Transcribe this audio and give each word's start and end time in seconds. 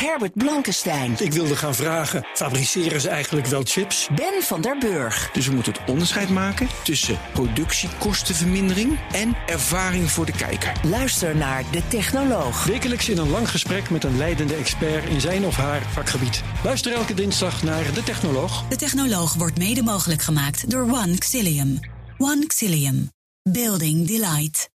Herbert 0.00 0.34
Blankenstein. 0.34 1.16
Ik 1.18 1.32
wilde 1.32 1.56
gaan 1.56 1.74
vragen, 1.74 2.26
fabriceren 2.34 3.00
ze 3.00 3.08
eigenlijk 3.08 3.46
wel 3.46 3.62
chips? 3.64 4.08
Ben 4.14 4.42
van 4.42 4.60
der 4.60 4.78
Burg. 4.78 5.30
Dus 5.32 5.46
we 5.46 5.54
moeten 5.54 5.72
het 5.72 5.82
onderscheid 5.90 6.28
maken 6.28 6.68
tussen 6.84 7.18
productiekostenvermindering 7.32 8.98
en 9.12 9.36
ervaring 9.46 10.10
voor 10.10 10.26
de 10.26 10.32
kijker. 10.32 10.72
Luister 10.82 11.36
naar 11.36 11.64
De 11.70 11.88
Technoloog. 11.88 12.64
Wekelijks 12.64 13.08
in 13.08 13.18
een 13.18 13.30
lang 13.30 13.50
gesprek 13.50 13.90
met 13.90 14.04
een 14.04 14.16
leidende 14.16 14.54
expert 14.54 15.08
in 15.08 15.20
zijn 15.20 15.44
of 15.44 15.56
haar 15.56 15.82
vakgebied. 15.82 16.42
Luister 16.64 16.92
elke 16.92 17.14
dinsdag 17.14 17.62
naar 17.62 17.92
De 17.94 18.02
Technoloog. 18.02 18.68
De 18.68 18.76
Technoloog 18.76 19.34
wordt 19.34 19.58
mede 19.58 19.82
mogelijk 19.82 20.22
gemaakt 20.22 20.70
door 20.70 20.82
One 20.82 21.18
Xilium. 21.18 21.78
One 22.18 22.46
Xilium. 22.46 23.10
Building 23.42 24.06
Delight. 24.06 24.70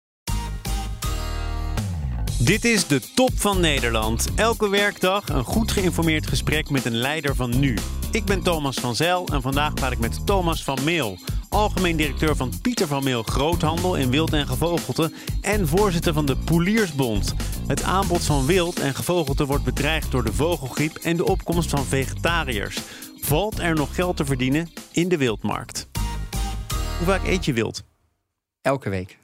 Dit 2.45 2.65
is 2.65 2.87
de 2.87 3.01
top 3.15 3.31
van 3.35 3.61
Nederland. 3.61 4.29
Elke 4.35 4.69
werkdag 4.69 5.29
een 5.29 5.45
goed 5.45 5.73
geïnformeerd 5.73 6.27
gesprek 6.27 6.71
met 6.71 6.85
een 6.85 6.97
leider 6.97 7.35
van 7.35 7.59
nu. 7.59 7.77
Ik 8.11 8.25
ben 8.25 8.43
Thomas 8.43 8.77
van 8.77 8.97
Zijl 8.97 9.27
en 9.27 9.43
vandaag 9.43 9.75
praat 9.75 9.93
ik 9.93 9.99
met 9.99 10.27
Thomas 10.27 10.65
van 10.65 10.79
Meel, 10.85 11.19
algemeen 11.49 11.97
directeur 11.97 12.37
van 12.37 12.53
Pieter 12.63 12.87
van 12.87 13.05
Meel 13.05 13.23
Groothandel 13.23 13.97
in 13.97 14.11
Wild 14.11 14.33
en 14.33 14.47
Gevogelte 14.47 15.13
en 15.41 15.69
voorzitter 15.69 16.13
van 16.13 16.27
de 16.27 16.37
Poeliersbond. 16.37 17.35
Het 17.67 17.83
aanbod 17.83 18.25
van 18.25 18.47
wild 18.47 18.81
en 18.81 18.95
gevogelte 18.95 19.47
wordt 19.47 19.65
bedreigd 19.65 20.11
door 20.11 20.25
de 20.25 20.33
vogelgriep 20.33 20.97
en 20.97 21.17
de 21.17 21.25
opkomst 21.25 21.71
van 21.71 21.85
vegetariërs. 21.85 22.79
Valt 23.21 23.59
er 23.59 23.75
nog 23.75 23.95
geld 23.95 24.17
te 24.17 24.25
verdienen 24.25 24.71
in 24.93 25.09
de 25.09 25.17
wildmarkt? 25.17 25.89
Hoe 26.99 27.07
vaak 27.07 27.27
eet 27.27 27.45
je 27.45 27.53
wild? 27.53 27.83
Elke 28.61 28.89
week. 28.91 29.19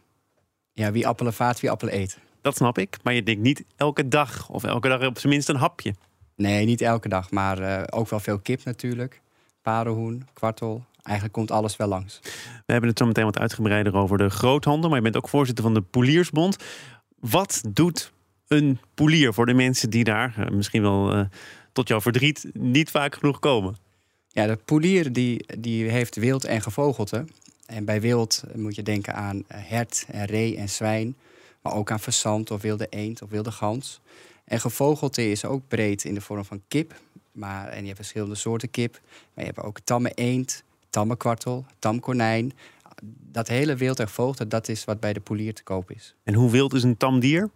Ja, 0.72 0.92
wie 0.92 1.06
appelen 1.06 1.34
vaat, 1.34 1.60
wie 1.60 1.70
appelen 1.70 1.94
eet. 1.94 2.18
Dat 2.40 2.56
snap 2.56 2.78
ik, 2.78 2.96
maar 3.02 3.14
je 3.14 3.22
denkt 3.22 3.42
niet 3.42 3.64
elke 3.76 4.08
dag 4.08 4.48
of 4.48 4.64
elke 4.64 4.88
dag 4.88 5.06
op 5.06 5.18
zijn 5.18 5.32
minst 5.32 5.48
een 5.48 5.56
hapje. 5.56 5.94
Nee, 6.36 6.66
niet 6.66 6.80
elke 6.80 7.08
dag, 7.08 7.30
maar 7.30 7.60
uh, 7.60 7.82
ook 7.90 8.08
wel 8.08 8.20
veel 8.20 8.38
kip 8.38 8.64
natuurlijk. 8.64 9.20
Parenhoen, 9.62 10.26
kwartel. 10.32 10.84
Eigenlijk 11.02 11.36
komt 11.36 11.50
alles 11.50 11.76
wel 11.76 11.88
langs. 11.88 12.18
We 12.66 12.72
hebben 12.72 12.90
het 12.90 12.98
zo 12.98 13.06
meteen 13.06 13.24
wat 13.24 13.38
uitgebreider 13.38 13.94
over 13.94 14.18
de 14.18 14.28
groothandel, 14.28 14.88
maar 14.88 14.98
je 14.98 15.04
bent 15.04 15.16
ook 15.16 15.28
voorzitter 15.28 15.64
van 15.64 15.74
de 15.74 15.80
Poeliersbond. 15.80 16.56
Wat 17.20 17.62
doet 17.68 18.12
een 18.48 18.78
poelier 18.94 19.32
voor 19.34 19.46
de 19.46 19.54
mensen 19.54 19.90
die 19.90 20.04
daar 20.04 20.34
uh, 20.38 20.48
misschien 20.48 20.82
wel 20.82 21.16
uh, 21.16 21.24
tot 21.72 21.88
jouw 21.88 22.00
verdriet 22.00 22.50
niet 22.52 22.90
vaak 22.90 23.14
genoeg 23.14 23.38
komen? 23.38 23.76
Ja, 24.28 24.46
de 24.46 24.58
poelier 24.64 25.12
die, 25.12 25.46
die 25.58 25.90
heeft 25.90 26.16
wild 26.16 26.44
en 26.44 26.62
gevogelte. 26.62 27.24
En 27.66 27.84
bij 27.84 28.00
wild 28.00 28.42
moet 28.54 28.74
je 28.74 28.82
denken 28.82 29.14
aan 29.14 29.44
hert 29.46 30.04
en 30.10 30.24
ree 30.24 30.56
en 30.56 30.68
zwijn. 30.68 31.16
Maar 31.68 31.76
ook 31.76 31.90
aan 31.90 32.00
verzand 32.00 32.50
of 32.50 32.62
wilde 32.62 32.86
eend 32.90 33.22
of 33.22 33.30
wilde 33.30 33.50
gans. 33.50 34.00
En 34.44 34.60
gevogelte 34.60 35.30
is 35.30 35.44
ook 35.44 35.62
breed 35.68 36.04
in 36.04 36.14
de 36.14 36.20
vorm 36.20 36.44
van 36.44 36.62
kip. 36.68 36.94
Maar, 37.32 37.68
en 37.68 37.80
je 37.80 37.84
hebt 37.84 37.96
verschillende 37.96 38.34
soorten 38.34 38.70
kip. 38.70 39.00
Maar 39.34 39.44
je 39.44 39.50
hebt 39.54 39.66
ook 39.66 39.78
tamme 39.84 40.10
eend, 40.14 40.64
tamme 40.90 41.16
kwartel, 41.16 41.64
tam 41.78 42.00
konijn. 42.00 42.52
Dat 43.30 43.48
hele 43.48 43.76
wild 43.76 44.00
en 44.00 44.06
gevogelte, 44.06 44.48
dat 44.48 44.68
is 44.68 44.84
wat 44.84 45.00
bij 45.00 45.12
de 45.12 45.20
poelier 45.20 45.54
te 45.54 45.62
koop 45.62 45.90
is. 45.90 46.14
En 46.24 46.34
hoe 46.34 46.50
wild 46.50 46.74
is 46.74 46.82
een 46.82 46.96
tam 46.96 47.20
dier? 47.20 47.50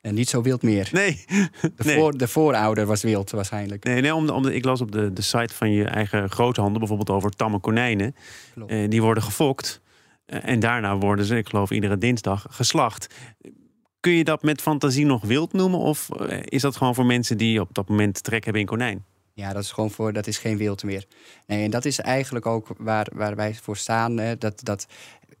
En 0.00 0.14
niet 0.14 0.28
zo 0.28 0.42
wild 0.42 0.62
meer. 0.62 0.88
Nee. 0.92 1.24
De, 1.60 1.72
nee. 1.76 1.96
Voor, 1.96 2.16
de 2.16 2.28
voorouder 2.28 2.86
was 2.86 3.02
wild 3.02 3.30
waarschijnlijk. 3.30 3.84
Nee, 3.84 4.00
nee 4.00 4.14
om, 4.14 4.28
om, 4.28 4.46
ik 4.46 4.64
las 4.64 4.80
op 4.80 4.92
de, 4.92 5.12
de 5.12 5.22
site 5.22 5.54
van 5.54 5.70
je 5.70 5.84
eigen 5.84 6.30
groothandel 6.30 6.78
bijvoorbeeld 6.78 7.10
over 7.10 7.30
tamme 7.30 7.58
konijnen. 7.58 8.14
Eh, 8.66 8.90
die 8.90 9.02
worden 9.02 9.22
gefokt. 9.22 9.82
En 10.26 10.60
daarna 10.60 10.96
worden 10.96 11.24
ze, 11.24 11.36
ik 11.36 11.48
geloof, 11.48 11.70
iedere 11.70 11.98
dinsdag 11.98 12.46
geslacht. 12.50 13.14
Kun 14.00 14.12
je 14.12 14.24
dat 14.24 14.42
met 14.42 14.60
fantasie 14.60 15.06
nog 15.06 15.22
wild 15.22 15.52
noemen? 15.52 15.78
Of 15.78 16.08
is 16.44 16.62
dat 16.62 16.76
gewoon 16.76 16.94
voor 16.94 17.06
mensen 17.06 17.38
die 17.38 17.60
op 17.60 17.68
dat 17.72 17.88
moment 17.88 18.22
trek 18.22 18.44
hebben 18.44 18.62
in 18.62 18.68
konijn? 18.68 19.04
Ja, 19.32 19.52
dat 19.52 19.62
is 19.62 19.72
gewoon 19.72 19.90
voor, 19.90 20.12
dat 20.12 20.26
is 20.26 20.38
geen 20.38 20.56
wild 20.56 20.84
meer. 20.84 21.04
Nee, 21.46 21.64
en 21.64 21.70
dat 21.70 21.84
is 21.84 22.00
eigenlijk 22.00 22.46
ook 22.46 22.68
waar, 22.78 23.06
waar 23.12 23.36
wij 23.36 23.54
voor 23.54 23.76
staan. 23.76 24.16
Hè, 24.18 24.38
dat, 24.38 24.64
dat 24.64 24.86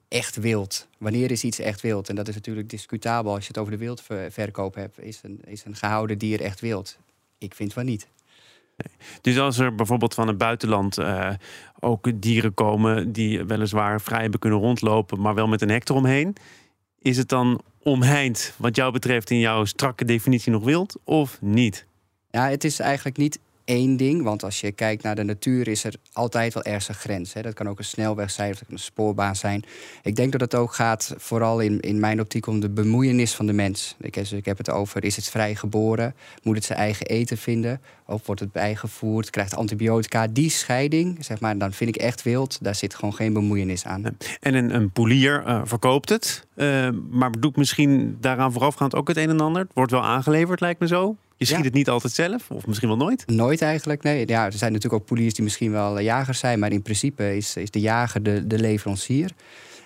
echt 0.08 0.36
wild. 0.36 0.88
Wanneer 0.98 1.30
is 1.30 1.44
iets 1.44 1.58
echt 1.58 1.80
wild? 1.80 2.08
En 2.08 2.14
dat 2.14 2.28
is 2.28 2.34
natuurlijk 2.34 2.68
discutabel 2.68 3.34
als 3.34 3.42
je 3.42 3.48
het 3.48 3.58
over 3.58 3.72
de 3.72 3.78
wildverkoop 3.78 4.74
hebt. 4.74 5.00
Is 5.00 5.20
een, 5.22 5.40
is 5.44 5.64
een 5.64 5.76
gehouden 5.76 6.18
dier 6.18 6.40
echt 6.40 6.60
wild? 6.60 6.98
Ik 7.38 7.54
vind 7.54 7.72
van 7.72 7.84
niet. 7.84 8.08
Dus 9.20 9.38
als 9.38 9.58
er 9.58 9.74
bijvoorbeeld 9.74 10.14
van 10.14 10.28
het 10.28 10.38
buitenland 10.38 10.98
uh, 10.98 11.30
ook 11.80 12.22
dieren 12.22 12.54
komen 12.54 13.12
die 13.12 13.44
weliswaar 13.44 14.00
vrij 14.00 14.20
hebben 14.20 14.40
kunnen 14.40 14.58
rondlopen, 14.58 15.20
maar 15.20 15.34
wel 15.34 15.48
met 15.48 15.62
een 15.62 15.70
hek 15.70 15.88
eromheen, 15.88 16.36
is 16.98 17.16
het 17.16 17.28
dan 17.28 17.60
omheind 17.82 18.54
wat 18.56 18.76
jou 18.76 18.92
betreft 18.92 19.30
in 19.30 19.38
jouw 19.38 19.64
strakke 19.64 20.04
definitie 20.04 20.52
nog 20.52 20.64
wild 20.64 20.98
of 21.04 21.38
niet? 21.40 21.86
Ja, 22.30 22.48
het 22.48 22.64
is 22.64 22.80
eigenlijk 22.80 23.16
niet 23.16 23.38
één 23.64 23.96
ding. 23.96 24.22
Want 24.22 24.44
als 24.44 24.60
je 24.60 24.72
kijkt 24.72 25.02
naar 25.02 25.14
de 25.14 25.22
natuur, 25.22 25.68
is 25.68 25.84
er 25.84 25.94
altijd 26.12 26.54
wel 26.54 26.62
ergens 26.62 26.88
een 26.88 26.94
grens. 26.94 27.32
Hè. 27.32 27.42
Dat 27.42 27.54
kan 27.54 27.68
ook 27.68 27.78
een 27.78 27.84
snelweg 27.84 28.30
zijn, 28.30 28.52
of 28.52 28.62
een 28.68 28.78
spoorbaan 28.78 29.36
zijn. 29.36 29.64
Ik 30.02 30.16
denk 30.16 30.32
dat 30.32 30.40
het 30.40 30.54
ook 30.54 30.74
gaat, 30.74 31.14
vooral 31.16 31.60
in, 31.60 31.80
in 31.80 32.00
mijn 32.00 32.20
optiek, 32.20 32.46
om 32.46 32.60
de 32.60 32.68
bemoeienis 32.68 33.34
van 33.34 33.46
de 33.46 33.52
mens. 33.52 33.96
Ik, 34.00 34.16
ik 34.16 34.44
heb 34.44 34.58
het 34.58 34.70
over: 34.70 35.04
is 35.04 35.16
het 35.16 35.28
vrij 35.28 35.54
geboren? 35.54 36.14
Moet 36.42 36.56
het 36.56 36.64
zijn 36.64 36.78
eigen 36.78 37.06
eten 37.06 37.38
vinden? 37.38 37.80
Of 38.06 38.26
wordt 38.26 38.40
het 38.40 38.52
bijgevoerd? 38.52 39.30
Krijgt 39.30 39.56
antibiotica? 39.56 40.26
Die 40.26 40.50
scheiding, 40.50 41.24
zeg 41.24 41.40
maar, 41.40 41.58
dan 41.58 41.72
vind 41.72 41.96
ik 41.96 42.02
echt 42.02 42.22
wild. 42.22 42.58
Daar 42.62 42.74
zit 42.74 42.94
gewoon 42.94 43.14
geen 43.14 43.32
bemoeienis 43.32 43.84
aan. 43.84 44.04
En 44.40 44.54
een, 44.54 44.74
een 44.74 44.90
poelier 44.90 45.42
uh, 45.46 45.60
verkoopt 45.64 46.08
het, 46.08 46.46
uh, 46.56 46.88
maar 47.10 47.30
doet 47.38 47.56
misschien 47.56 48.16
daaraan 48.20 48.52
voorafgaand 48.52 48.94
ook 48.94 49.08
het 49.08 49.16
een 49.16 49.30
en 49.30 49.40
ander. 49.40 49.66
Wordt 49.72 49.90
wel 49.90 50.02
aangeleverd, 50.02 50.60
lijkt 50.60 50.80
me 50.80 50.86
zo. 50.86 51.16
Je 51.36 51.44
schiet 51.44 51.58
Ja. 51.58 51.64
het 51.64 51.74
niet 51.74 51.88
altijd 51.88 52.12
zelf, 52.12 52.50
of 52.50 52.66
misschien 52.66 52.88
wel 52.88 52.96
nooit. 52.96 53.26
Nooit 53.26 53.62
eigenlijk, 53.62 54.02
nee. 54.02 54.28
Ja, 54.28 54.44
er 54.44 54.52
zijn 54.52 54.72
natuurlijk 54.72 55.02
ook 55.02 55.08
poliers 55.08 55.34
die 55.34 55.44
misschien 55.44 55.70
wel 55.72 55.98
eh, 55.98 56.04
jagers 56.04 56.38
zijn... 56.38 56.58
maar 56.58 56.72
in 56.72 56.82
principe 56.82 57.36
is, 57.36 57.56
is 57.56 57.70
de 57.70 57.80
jager 57.80 58.22
de, 58.22 58.46
de 58.46 58.58
leverancier. 58.58 59.30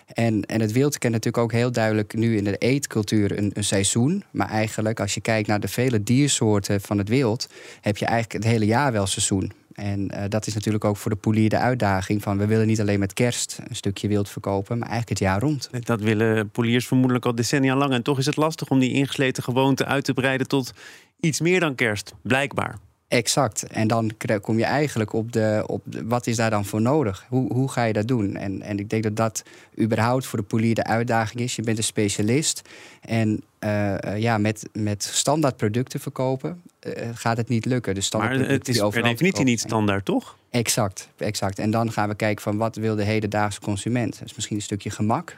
En, 0.08 0.44
en 0.44 0.60
het 0.60 0.72
wild 0.72 0.98
kent 0.98 1.12
natuurlijk 1.12 1.44
ook 1.44 1.52
heel 1.52 1.72
duidelijk 1.72 2.14
nu 2.14 2.36
in 2.36 2.44
de 2.44 2.56
eetcultuur 2.56 3.38
een, 3.38 3.50
een 3.54 3.64
seizoen. 3.64 4.24
Maar 4.30 4.48
eigenlijk, 4.48 5.00
als 5.00 5.14
je 5.14 5.20
kijkt 5.20 5.48
naar 5.48 5.60
de 5.60 5.68
vele 5.68 6.02
diersoorten 6.02 6.80
van 6.80 6.98
het 6.98 7.08
wild... 7.08 7.48
heb 7.80 7.96
je 7.96 8.06
eigenlijk 8.06 8.44
het 8.44 8.52
hele 8.52 8.66
jaar 8.66 8.92
wel 8.92 9.06
seizoen. 9.06 9.52
En 9.78 10.10
eh, 10.10 10.24
dat 10.28 10.46
is 10.46 10.54
natuurlijk 10.54 10.84
ook 10.84 10.96
voor 10.96 11.10
de 11.10 11.16
polier 11.16 11.48
de 11.48 11.58
uitdaging 11.58 12.22
van... 12.22 12.38
we 12.38 12.46
willen 12.46 12.66
niet 12.66 12.80
alleen 12.80 12.98
met 12.98 13.12
kerst 13.12 13.58
een 13.68 13.76
stukje 13.76 14.08
wild 14.08 14.28
verkopen... 14.28 14.78
maar 14.78 14.88
eigenlijk 14.88 15.20
het 15.20 15.28
jaar 15.28 15.40
rond. 15.40 15.70
Dat 15.80 16.00
willen 16.00 16.50
poliers 16.50 16.86
vermoedelijk 16.86 17.24
al 17.24 17.34
decennia 17.34 17.76
lang. 17.76 17.92
En 17.92 18.02
toch 18.02 18.18
is 18.18 18.26
het 18.26 18.36
lastig 18.36 18.68
om 18.68 18.78
die 18.78 18.92
ingesleten 18.92 19.42
gewoonte 19.42 19.84
uit 19.84 20.04
te 20.04 20.14
breiden 20.14 20.48
tot 20.48 20.72
iets 21.20 21.40
meer 21.40 21.60
dan 21.60 21.74
kerst, 21.74 22.14
blijkbaar. 22.22 22.78
Exact. 23.08 23.66
En 23.66 23.88
dan 23.88 24.10
kom 24.40 24.58
je 24.58 24.64
eigenlijk 24.64 25.12
op 25.12 25.32
de, 25.32 25.64
op 25.66 25.82
de- 25.84 26.06
wat 26.06 26.26
is 26.26 26.36
daar 26.36 26.50
dan 26.50 26.64
voor 26.64 26.80
nodig? 26.80 27.26
Hoe, 27.28 27.52
hoe 27.52 27.70
ga 27.70 27.84
je 27.84 27.92
dat 27.92 28.08
doen? 28.08 28.36
En, 28.36 28.62
en 28.62 28.78
ik 28.78 28.90
denk 28.90 29.02
dat 29.02 29.16
dat 29.16 29.42
überhaupt 29.80 30.26
voor 30.26 30.38
de 30.38 30.44
polier 30.44 30.74
de 30.74 30.84
uitdaging 30.84 31.40
is. 31.40 31.56
Je 31.56 31.62
bent 31.62 31.78
een 31.78 31.84
specialist. 31.84 32.62
En 33.00 33.42
eh, 33.58 34.04
eh, 34.04 34.18
ja, 34.20 34.38
met, 34.38 34.68
met 34.72 35.02
standaard 35.02 35.56
producten 35.56 36.00
verkopen 36.00 36.62
eh, 36.78 37.08
gaat 37.14 37.36
het 37.36 37.48
niet 37.48 37.64
lukken. 37.64 37.94
Dus 37.94 38.12
Maar 38.12 38.32
het 38.32 38.68
is 38.68 38.78
per 38.78 39.02
definitie 39.02 39.44
niet 39.44 39.60
standaard, 39.60 40.04
toch? 40.04 40.36
Exact, 40.50 41.08
exact. 41.16 41.58
En 41.58 41.70
dan 41.70 41.92
gaan 41.92 42.08
we 42.08 42.14
kijken 42.14 42.42
van 42.42 42.56
wat 42.56 42.76
wil 42.76 42.96
de 42.96 43.04
hedendaagse 43.04 43.60
consument? 43.60 44.18
Dat 44.18 44.28
is 44.28 44.34
misschien 44.34 44.56
een 44.56 44.62
stukje 44.62 44.90
gemak, 44.90 45.36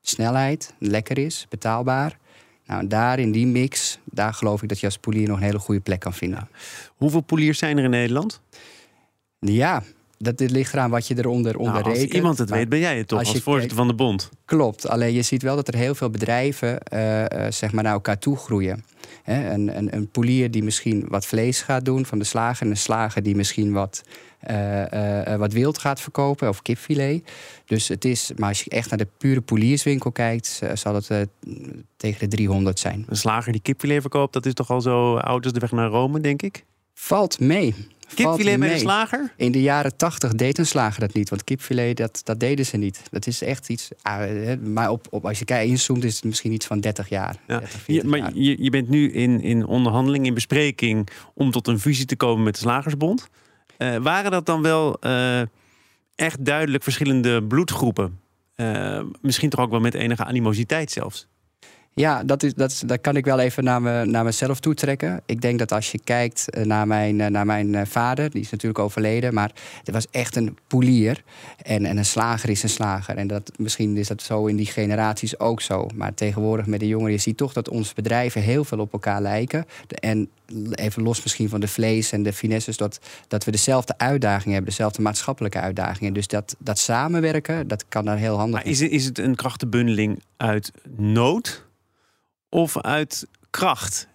snelheid, 0.00 0.74
lekker 0.78 1.18
is, 1.18 1.46
betaalbaar. 1.48 2.18
Nou, 2.70 2.86
daar 2.86 3.18
in 3.18 3.32
die 3.32 3.46
mix, 3.46 3.98
daar 4.04 4.34
geloof 4.34 4.62
ik 4.62 4.68
dat 4.68 4.80
je 4.80 4.86
als 4.86 4.98
polier 4.98 5.28
nog 5.28 5.36
een 5.36 5.42
hele 5.42 5.58
goede 5.58 5.80
plek 5.80 6.00
kan 6.00 6.14
vinden. 6.14 6.48
Hoeveel 6.96 7.20
poliers 7.20 7.58
zijn 7.58 7.78
er 7.78 7.84
in 7.84 7.90
Nederland? 7.90 8.40
Ja, 9.38 9.82
dat 10.22 10.38
dit 10.38 10.50
ligt 10.50 10.72
eraan 10.72 10.90
wat 10.90 11.06
je 11.06 11.18
eronder 11.18 11.56
onder 11.56 11.72
Nou, 11.72 11.84
als 11.84 11.94
rekent. 11.94 12.14
iemand 12.14 12.38
het 12.38 12.48
Maar 12.48 12.58
weet, 12.58 12.68
ben 12.68 12.78
jij 12.78 12.98
het 12.98 13.08
toch, 13.08 13.18
als 13.18 13.32
als, 13.32 13.42
voorzitter 13.42 13.76
van 13.76 13.86
de 13.86 13.94
bond. 13.94 14.30
Klopt, 14.44 14.88
alleen 14.88 15.12
je 15.12 15.22
ziet 15.22 15.42
wel 15.42 15.56
dat 15.56 15.68
er 15.68 15.74
heel 15.74 15.94
veel 15.94 16.10
bedrijven 16.10 16.82
eh, 16.82 17.46
eh, 17.46 17.52
zeg 17.52 17.72
maar 17.72 17.84
naar 17.84 17.92
elkaar 17.92 18.18
toe 18.18 18.36
groeien. 18.36 18.84
Een, 19.24 19.76
een, 19.76 19.96
een 19.96 20.10
polier 20.10 20.50
die 20.50 20.62
misschien 20.62 21.04
wat 21.08 21.26
vlees 21.26 21.62
gaat 21.62 21.84
doen 21.84 22.06
van 22.06 22.18
de 22.18 22.24
slager... 22.24 22.64
en 22.64 22.70
een 22.70 22.76
slager 22.76 23.22
die 23.22 23.36
misschien 23.36 23.72
wat, 23.72 24.02
eh, 24.40 25.34
wat 25.34 25.52
wild 25.52 25.78
gaat 25.78 26.00
verkopen 26.00 26.48
of 26.48 26.62
kipfilet. 26.62 27.30
Dus 27.64 27.88
het 27.88 28.04
is, 28.04 28.30
maar 28.36 28.48
als 28.48 28.62
je 28.62 28.70
echt 28.70 28.88
naar 28.88 28.98
de 28.98 29.08
pure 29.18 29.40
polierswinkel 29.40 30.12
kijkt... 30.12 30.60
zal 30.74 30.94
het 30.94 31.28
tegen 31.96 32.20
de 32.20 32.36
300 32.36 32.78
zijn. 32.78 33.04
Een 33.08 33.16
slager 33.16 33.52
die 33.52 33.60
kipfilet 33.60 34.00
verkoopt, 34.00 34.32
dat 34.32 34.46
is 34.46 34.54
toch 34.54 34.70
al 34.70 34.80
zo 34.80 35.16
oud 35.16 35.44
als 35.44 35.52
de 35.52 35.60
weg 35.60 35.72
naar 35.72 35.88
Rome, 35.88 36.20
denk 36.20 36.42
ik? 36.42 36.64
Valt 36.94 37.40
mee. 37.40 37.74
Kipfilet 38.14 38.58
bij 38.58 38.68
de 38.68 38.78
slager? 38.78 39.32
In 39.36 39.52
de 39.52 39.62
jaren 39.62 39.96
tachtig 39.96 40.32
deed 40.32 40.58
een 40.58 40.66
slager 40.66 41.00
dat 41.00 41.12
niet. 41.12 41.28
Want 41.28 41.44
kipfilet, 41.44 41.96
dat, 41.96 42.20
dat 42.24 42.40
deden 42.40 42.66
ze 42.66 42.76
niet. 42.76 43.02
Dat 43.10 43.26
is 43.26 43.42
echt 43.42 43.68
iets... 43.68 43.88
ah, 44.02 44.18
hè, 44.18 44.56
maar 44.56 44.90
op, 44.90 45.06
op, 45.10 45.26
als 45.26 45.38
je 45.38 45.44
kijkt, 45.44 45.70
inzoomt, 45.70 46.04
is 46.04 46.14
het 46.14 46.24
misschien 46.24 46.52
iets 46.52 46.66
van 46.66 46.80
30 46.80 47.08
jaar. 47.08 47.36
Ja. 47.46 47.58
30, 47.58 47.72
Je, 47.72 47.82
40 47.82 48.10
maar 48.10 48.18
jaar. 48.18 48.30
je, 48.34 48.62
je 48.62 48.70
bent 48.70 48.88
nu 48.88 49.12
in, 49.12 49.40
in 49.40 49.66
onderhandeling, 49.66 50.26
in 50.26 50.34
bespreking... 50.34 51.08
om 51.34 51.50
tot 51.50 51.66
een 51.68 51.80
fusie 51.80 52.06
te 52.06 52.16
komen 52.16 52.44
met 52.44 52.54
de 52.54 52.60
Slagersbond. 52.60 53.28
Eh, 53.76 53.96
waren 53.96 54.30
dat 54.30 54.46
dan 54.46 54.62
wel 54.62 54.98
eh, 55.00 55.40
echt 56.14 56.44
duidelijk 56.44 56.82
verschillende 56.82 57.44
bloedgroepen? 57.44 58.20
Eh, 58.54 59.00
misschien 59.20 59.50
toch 59.50 59.60
ook 59.60 59.70
wel 59.70 59.80
met 59.80 59.94
enige 59.94 60.24
animositeit 60.24 60.90
zelfs? 60.90 61.28
Ja, 61.94 62.24
dat, 62.24 62.42
is, 62.42 62.54
dat, 62.54 62.82
dat 62.86 63.00
kan 63.00 63.16
ik 63.16 63.24
wel 63.24 63.38
even 63.38 63.64
naar, 63.64 63.82
me, 63.82 64.04
naar 64.04 64.24
mezelf 64.24 64.60
toetrekken. 64.60 65.22
Ik 65.26 65.40
denk 65.40 65.58
dat 65.58 65.72
als 65.72 65.92
je 65.92 66.00
kijkt 66.04 66.50
eh, 66.50 66.64
naar 66.64 66.86
mijn, 66.86 67.20
eh, 67.20 67.26
naar 67.26 67.46
mijn 67.46 67.74
eh, 67.74 67.86
vader, 67.86 68.30
die 68.30 68.40
is 68.40 68.50
natuurlijk 68.50 68.84
overleden, 68.84 69.34
maar 69.34 69.50
het 69.84 69.94
was 69.94 70.06
echt 70.10 70.36
een 70.36 70.58
poelier. 70.66 71.22
En, 71.62 71.84
en 71.84 71.96
een 71.96 72.04
slager 72.04 72.50
is 72.50 72.62
een 72.62 72.68
slager. 72.68 73.16
En 73.16 73.26
dat, 73.26 73.52
misschien 73.56 73.96
is 73.96 74.08
dat 74.08 74.22
zo 74.22 74.46
in 74.46 74.56
die 74.56 74.66
generaties 74.66 75.38
ook 75.38 75.60
zo. 75.60 75.86
Maar 75.94 76.14
tegenwoordig 76.14 76.66
met 76.66 76.80
de 76.80 76.86
jongeren, 76.86 77.12
je 77.12 77.18
ziet 77.18 77.36
toch 77.36 77.52
dat 77.52 77.68
onze 77.68 77.94
bedrijven 77.94 78.42
heel 78.42 78.64
veel 78.64 78.78
op 78.78 78.92
elkaar 78.92 79.22
lijken. 79.22 79.64
En 79.88 80.28
even 80.74 81.02
los 81.02 81.22
misschien 81.22 81.48
van 81.48 81.60
de 81.60 81.68
vlees 81.68 82.12
en 82.12 82.22
de 82.22 82.32
finesses, 82.32 82.76
dat, 82.76 83.00
dat 83.28 83.44
we 83.44 83.50
dezelfde 83.50 83.98
uitdagingen 83.98 84.52
hebben, 84.52 84.70
dezelfde 84.70 85.02
maatschappelijke 85.02 85.60
uitdagingen. 85.60 86.12
Dus 86.12 86.26
dat, 86.26 86.56
dat 86.58 86.78
samenwerken, 86.78 87.68
dat 87.68 87.84
kan 87.88 88.04
daar 88.04 88.18
heel 88.18 88.36
handig 88.36 88.62
Maar 88.62 88.72
is 88.72 88.80
is 88.80 89.04
het 89.04 89.18
een 89.18 89.34
krachtenbundeling 89.34 90.22
uit 90.36 90.72
nood 90.96 91.68
of 92.50 92.80
uit 92.80 93.26
kracht? 93.50 94.08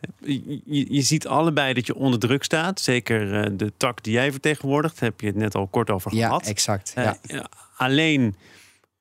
Je, 0.65 1.01
ziet 1.01 1.27
allebei 1.27 1.73
dat 1.73 1.85
je 1.85 1.95
onder 1.95 2.19
druk 2.19 2.43
staat. 2.43 2.79
Zeker 2.81 3.41
eh, 3.43 3.51
de 3.53 3.73
tak 3.77 4.03
die 4.03 4.13
jij 4.13 4.31
vertegenwoordigt, 4.31 4.99
heb 4.99 5.21
je 5.21 5.27
het 5.27 5.35
net 5.35 5.55
al 5.55 5.67
kort 5.67 5.89
over 5.89 6.15
Ja, 6.15 6.27
gehad. 6.27 6.45
exact. 6.47 6.91
Eh, 6.95 7.03
Ja. 7.03 7.17
ja, 7.21 7.47
alleen 7.77 8.35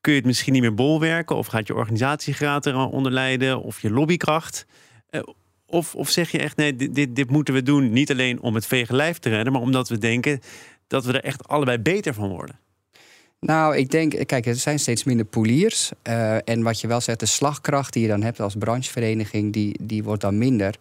kun 0.01 0.13
je 0.13 0.19
het 0.19 0.27
misschien 0.29 0.53
niet 0.53 0.63
meer 0.63 0.75
bolwerken, 0.75 1.37
of 1.37 1.47
gaat 1.47 1.67
je 1.67 1.75
organisatiegraad 1.75 2.67
eronder 2.67 3.13
lijden, 3.13 3.63
of 3.63 3.81
je 3.83 3.91
lobbykracht. 3.91 4.67
Eh, 5.11 5.21
Of, 5.67 5.95
of 5.95 6.11
zeg 6.11 6.31
je 6.31 6.39
echt, 6.39 6.57
nee, 6.57 6.77
dit, 6.77 6.95
dit, 6.95 7.17
dit 7.17 7.31
moeten 7.31 7.55
we 7.55 7.63
doen 7.63 7.93
niet 7.93 8.11
alleen 8.11 8.41
om 8.41 8.55
het 8.55 8.67
vege 8.67 8.95
lijf 8.97 9.19
te 9.19 9.29
redden, 9.29 9.53
maar 9.53 9.63
omdat 9.63 9.89
we 9.89 9.99
denken 9.99 10.41
dat 10.87 11.05
we 11.05 11.13
er 11.13 11.25
echt 11.25 11.49
allebei 11.49 11.79
beter 11.79 12.15
van 12.15 12.29
worden. 12.29 12.59
Nou, 13.47 13.77
ik 13.77 13.91
denk, 13.91 14.27
kijk, 14.27 14.47
er 14.47 14.55
zijn 14.55 14.79
steeds 14.79 15.05
minder 15.05 15.27
poeliers. 15.27 15.91
Eh, 16.03 16.49
en 16.49 16.63
wat 16.63 16.81
je 16.81 16.87
wel 16.87 17.01
zegt, 17.01 17.21
de 17.21 17.27
slagkracht 17.27 17.93
die 17.93 18.03
je 18.03 18.09
dan 18.09 18.23
hebt 18.23 18.41
als 18.41 18.55
branchevereniging, 18.59 19.53
die, 19.53 19.79
die 19.83 20.05
wordt 20.05 20.21
dan 20.21 20.39
minder. 20.39 20.75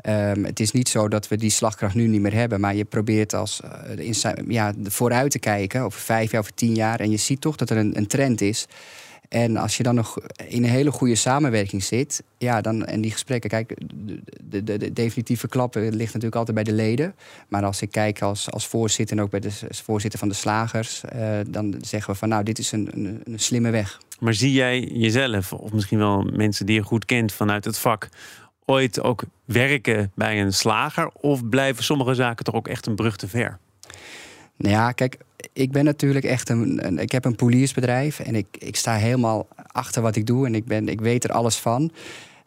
Ehm, 0.00 0.44
het 0.44 0.60
is 0.60 0.70
niet 0.72 0.88
zo 0.88 1.08
dat 1.08 1.28
we 1.28 1.36
die 1.36 1.50
slagkracht 1.50 1.94
nu 1.94 2.06
niet 2.06 2.20
meer 2.20 2.34
hebben, 2.34 2.60
maar 2.60 2.74
je 2.74 2.84
probeert 2.84 3.34
als 3.34 3.60
eh, 3.60 4.34
ja, 4.48 4.72
vooruit 4.82 5.30
te 5.30 5.38
kijken 5.38 5.80
over 5.80 6.00
vijf 6.00 6.30
jaar, 6.30 6.40
over 6.40 6.54
tien 6.54 6.74
jaar. 6.74 7.00
En 7.00 7.10
je 7.10 7.16
ziet 7.16 7.40
toch 7.40 7.56
dat 7.56 7.70
er 7.70 7.76
een, 7.76 7.96
een 7.96 8.06
trend 8.06 8.40
is. 8.40 8.66
En 9.32 9.56
als 9.56 9.76
je 9.76 9.82
dan 9.82 9.94
nog 9.94 10.18
in 10.48 10.64
een 10.64 10.70
hele 10.70 10.90
goede 10.90 11.14
samenwerking 11.14 11.84
zit, 11.84 12.22
ja, 12.38 12.60
dan 12.60 12.84
en 12.84 13.00
die 13.00 13.10
gesprekken, 13.10 13.50
kijk, 13.50 13.76
de, 13.94 14.20
de, 14.42 14.64
de, 14.64 14.76
de 14.76 14.92
definitieve 14.92 15.48
klap 15.48 15.76
eh, 15.76 15.82
ligt 15.82 16.12
natuurlijk 16.12 16.34
altijd 16.34 16.54
bij 16.54 16.64
de 16.64 16.72
leden. 16.72 17.14
Maar 17.48 17.64
als 17.64 17.82
ik 17.82 17.90
kijk 17.90 18.22
als, 18.22 18.50
als 18.50 18.66
voorzitter 18.66 19.16
en 19.16 19.22
ook 19.22 19.30
bij 19.30 19.40
de 19.40 19.50
voorzitter 19.68 20.18
van 20.18 20.28
de 20.28 20.34
slagers, 20.34 21.04
eh, 21.04 21.38
dan 21.46 21.74
zeggen 21.80 22.12
we 22.12 22.18
van 22.18 22.28
nou, 22.28 22.42
dit 22.42 22.58
is 22.58 22.72
een, 22.72 22.88
een, 22.92 23.20
een 23.24 23.38
slimme 23.38 23.70
weg. 23.70 24.00
Maar 24.20 24.34
zie 24.34 24.52
jij 24.52 24.80
jezelf, 24.80 25.52
of 25.52 25.72
misschien 25.72 25.98
wel 25.98 26.22
mensen 26.22 26.66
die 26.66 26.74
je 26.74 26.82
goed 26.82 27.04
kent 27.04 27.32
vanuit 27.32 27.64
het 27.64 27.78
vak, 27.78 28.08
ooit 28.64 29.00
ook 29.00 29.22
werken 29.44 30.12
bij 30.14 30.40
een 30.40 30.52
slager? 30.52 31.10
Of 31.20 31.48
blijven 31.48 31.84
sommige 31.84 32.14
zaken 32.14 32.44
toch 32.44 32.54
ook 32.54 32.68
echt 32.68 32.86
een 32.86 32.94
brug 32.94 33.16
te 33.16 33.28
ver? 33.28 33.58
Nou 34.62 34.74
ja, 34.74 34.92
kijk, 34.92 35.18
ik 35.52 35.72
ben 35.72 35.84
natuurlijk 35.84 36.24
echt 36.24 36.48
een, 36.48 36.86
een 36.86 36.98
ik 36.98 37.12
heb 37.12 37.24
een 37.24 37.36
poeliersbedrijf 37.36 38.20
en 38.20 38.34
ik, 38.34 38.46
ik 38.58 38.76
sta 38.76 38.94
helemaal 38.94 39.48
achter 39.66 40.02
wat 40.02 40.16
ik 40.16 40.26
doe 40.26 40.46
en 40.46 40.54
ik, 40.54 40.64
ben, 40.64 40.88
ik 40.88 41.00
weet 41.00 41.24
er 41.24 41.32
alles 41.32 41.56
van. 41.56 41.92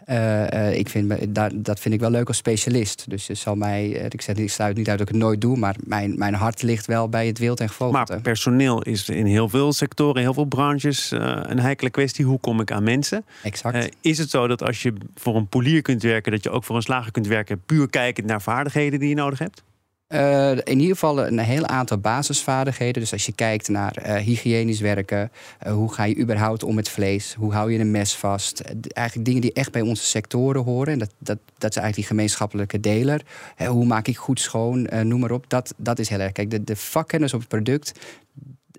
Eh, 0.06 0.67
eh, 0.67 0.77
ik 0.77 0.89
vind, 0.89 1.35
daar, 1.35 1.51
dat 1.56 1.79
vind 1.79 1.94
ik 1.94 2.00
wel 2.00 2.09
leuk 2.09 2.27
als 2.27 2.38
specialist. 2.38 3.06
Dus 3.07 3.27
je 3.27 3.33
zal 3.33 3.56
mij, 3.56 4.00
eh, 4.00 4.06
ik, 4.09 4.21
zeg, 4.21 4.35
ik 4.35 4.50
sluit 4.50 4.77
niet 4.77 4.89
uit 4.89 4.97
dat 4.97 5.07
ik 5.07 5.13
het 5.13 5.23
nooit 5.23 5.41
doe, 5.41 5.57
maar 5.57 5.75
mijn, 5.83 6.17
mijn 6.17 6.33
hart 6.33 6.62
ligt 6.62 6.85
wel 6.85 7.09
bij 7.09 7.27
het 7.27 7.39
wild 7.39 7.59
en 7.59 7.69
gevogelte. 7.69 8.12
Maar 8.13 8.21
personeel 8.21 8.81
is 8.81 9.09
in 9.09 9.25
heel 9.25 9.50
veel 9.50 9.73
sectoren, 9.73 10.21
heel 10.21 10.33
veel 10.33 10.45
branches 10.45 11.12
een 11.12 11.59
heikele 11.59 11.89
kwestie. 11.89 12.25
Hoe 12.25 12.39
kom 12.39 12.59
ik 12.59 12.71
aan 12.71 12.83
mensen? 12.83 13.25
exact. 13.44 13.89
Is 14.01 14.17
het 14.17 14.29
zo 14.29 14.47
dat 14.47 14.63
als 14.63 14.81
je 14.81 14.94
voor 15.15 15.35
een 15.35 15.47
polier 15.47 15.81
kunt 15.81 16.01
werken, 16.01 16.31
dat 16.31 16.44
je 16.44 16.50
ook 16.50 16.63
voor 16.63 16.75
een 16.75 16.81
slager 16.81 17.12
kunt 17.12 17.27
werken, 17.27 17.62
puur 17.65 17.89
kijkend 17.89 18.27
naar 18.27 18.41
vaardigheden 18.41 19.00
die 19.00 19.09
je 19.09 19.15
nodig 19.15 19.39
hebt? 19.39 19.63
Eh, 20.07 20.51
in 20.51 20.79
ieder 20.79 20.93
geval 20.93 21.25
een 21.25 21.39
heel 21.39 21.65
aantal 21.65 21.97
basisvaardigheden. 21.97 23.01
Dus 23.01 23.11
als 23.11 23.25
je 23.25 23.31
kijkt 23.31 23.67
naar 23.69 23.95
eh, 23.95 24.15
hygiënisch 24.15 24.79
werken, 24.79 25.31
eh, 25.59 25.73
hoe 25.73 25.93
ga 25.93 26.03
je 26.03 26.17
überhaupt 26.17 26.63
om 26.63 26.75
met 26.75 26.89
vlees, 26.89 27.33
hoe 27.33 27.53
hou 27.53 27.71
je 27.71 27.79
een 27.79 27.91
mes 27.91 28.15
vast. 28.15 28.59
Eigenlijk 28.93 29.27
dingen 29.27 29.41
die 29.41 29.53
echt 29.53 29.71
bij 29.71 29.81
onze 29.81 30.03
sectoren 30.03 30.63
horen. 30.63 30.93
En 30.93 30.99
dat, 30.99 31.13
dat, 31.17 31.37
dat 31.57 31.69
is 31.69 31.77
eigenlijk 31.77 31.95
die 31.95 32.05
gemeenschappelijke 32.05 32.79
deler. 32.79 33.21
Hoe 33.67 33.85
maak 33.85 34.07
ik 34.07 34.17
goed 34.17 34.39
schoon, 34.39 34.89
noem 35.03 35.19
maar 35.19 35.31
op. 35.31 35.49
Dat, 35.49 35.73
dat 35.77 35.99
is 35.99 36.09
heel 36.09 36.19
erg. 36.19 36.31
Kijk, 36.31 36.51
de, 36.51 36.63
de 36.63 36.75
vakkennis 36.75 37.33
op 37.33 37.39
het 37.39 37.49
product. 37.49 37.99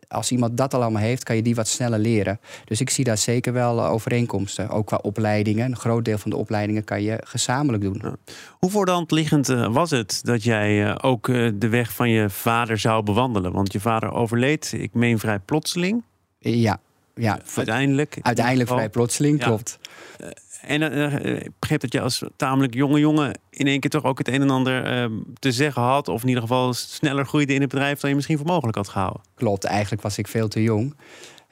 Als 0.09 0.31
iemand 0.31 0.57
dat 0.57 0.75
al 0.75 0.83
allemaal 0.83 1.03
heeft, 1.03 1.23
kan 1.23 1.37
je 1.37 1.43
die 1.43 1.55
wat 1.55 1.69
sneller 1.69 1.99
leren. 1.99 2.41
Dus 2.65 2.81
ik 2.81 2.91
zie 2.91 3.05
daar 3.05 3.19
zeker 3.19 3.53
wel 3.53 3.79
eh, 3.79 3.91
overeenkomsten. 3.91 4.69
Ook 4.69 4.87
qua 4.87 4.99
opleidingen. 5.03 5.65
Een 5.71 5.77
groot 5.77 6.05
deel 6.05 6.19
van 6.19 6.31
de 6.31 6.37
opleidingen 6.37 6.85
kan 6.85 7.03
je 7.03 7.21
gezamenlijk 7.25 7.83
doen. 7.83 8.03
Hoe 8.59 8.71
voor 8.71 8.85
de 8.85 8.91
hand 8.91 9.11
liggend 9.11 9.49
eh, 9.49 9.73
was 9.73 9.91
het 9.91 10.21
dat 10.25 10.43
jij 10.43 10.85
eh, 10.89 10.95
ook 11.01 11.27
de 11.55 11.69
weg 11.71 11.93
van 11.93 12.11
je 12.11 12.31
vader 12.31 12.79
zou 12.79 13.03
bewandelen? 13.03 13.53
Want 13.53 13.73
je 13.73 13.81
vader 13.81 14.13
overleed, 14.13 14.73
ik 14.77 14.95
meen 14.95 15.19
vrij 15.19 15.39
plotseling, 15.39 16.03
Ja, 16.39 16.79
ja. 17.15 17.39
uiteindelijk. 17.57 18.19
Uiteindelijk 18.23 18.69
In 18.71 18.75
vrij 18.77 18.89
plotseling, 18.89 19.39
Ja. 19.41 19.47
klopt. 19.47 19.79
En 20.67 20.83
eh, 20.83 21.15
eh, 21.15 21.45
ik 21.45 21.51
begreep 21.59 21.81
dat 21.81 21.93
je 21.93 22.01
als 22.01 22.23
tamelijk 22.37 22.75
jonge 22.75 22.99
jongen 22.99 23.39
in 23.51 23.67
één 23.67 23.81
keer 23.81 23.91
toch 23.91 24.05
ook 24.05 24.19
het 24.19 24.29
een 24.29 24.43
en 24.43 24.51
ander 24.51 24.85
eh, 24.85 25.11
te 25.39 25.53
zeggen 25.53 25.83
had. 25.83 26.09
Of 26.09 26.23
in 26.23 26.29
ieder 26.29 26.43
geval 26.43 26.75
sneller 26.75 27.27
groeide 27.27 27.55
in 27.55 27.61
het 27.61 27.71
bedrijf 27.71 28.01
dan 28.01 28.11
je 28.11 28.17
misschien 28.17 28.37
voor 28.37 28.47
mogelijk 28.47 28.77
had 28.77 28.89
gehouden. 28.89 29.23
Klopt, 29.35 29.65
eigenlijk 29.65 30.03
was 30.03 30.19
ik 30.19 30.29
veel 30.29 30.49
te 30.49 30.63
jong. 30.63 30.95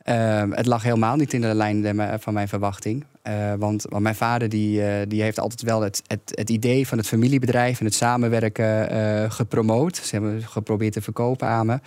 Ehm, 0.03 0.51
het 0.51 0.67
lag 0.67 0.83
helemaal 0.83 1.17
niet 1.17 1.33
in 1.33 1.41
de 1.41 1.55
lijn 1.55 2.21
van 2.21 2.35
mijn 2.35 2.49
verwachting. 2.49 3.05
Eh, 3.25 3.53
want, 3.59 3.87
want 3.89 4.03
mijn 4.03 4.15
vader 4.15 4.49
die, 4.49 4.83
eh, 4.83 5.07
die 5.09 5.23
heeft 5.23 5.41
altijd 5.41 5.63
wel 5.63 5.81
het, 5.81 6.03
het, 6.07 6.21
het 6.35 6.51
idee 6.51 6.87
van 6.87 6.99
het 6.99 7.07
familiebedrijf 7.07 7.79
en 7.79 7.85
het 7.85 7.95
samenwerken 7.95 8.91
eh, 8.91 9.31
gepromoot. 9.31 9.97
Ze 9.97 10.15
hebben 10.15 10.43
geprobeerd 10.43 10.93
te 10.93 11.03
verkopen 11.03 11.49
aan 11.49 11.67
me. 11.67 11.79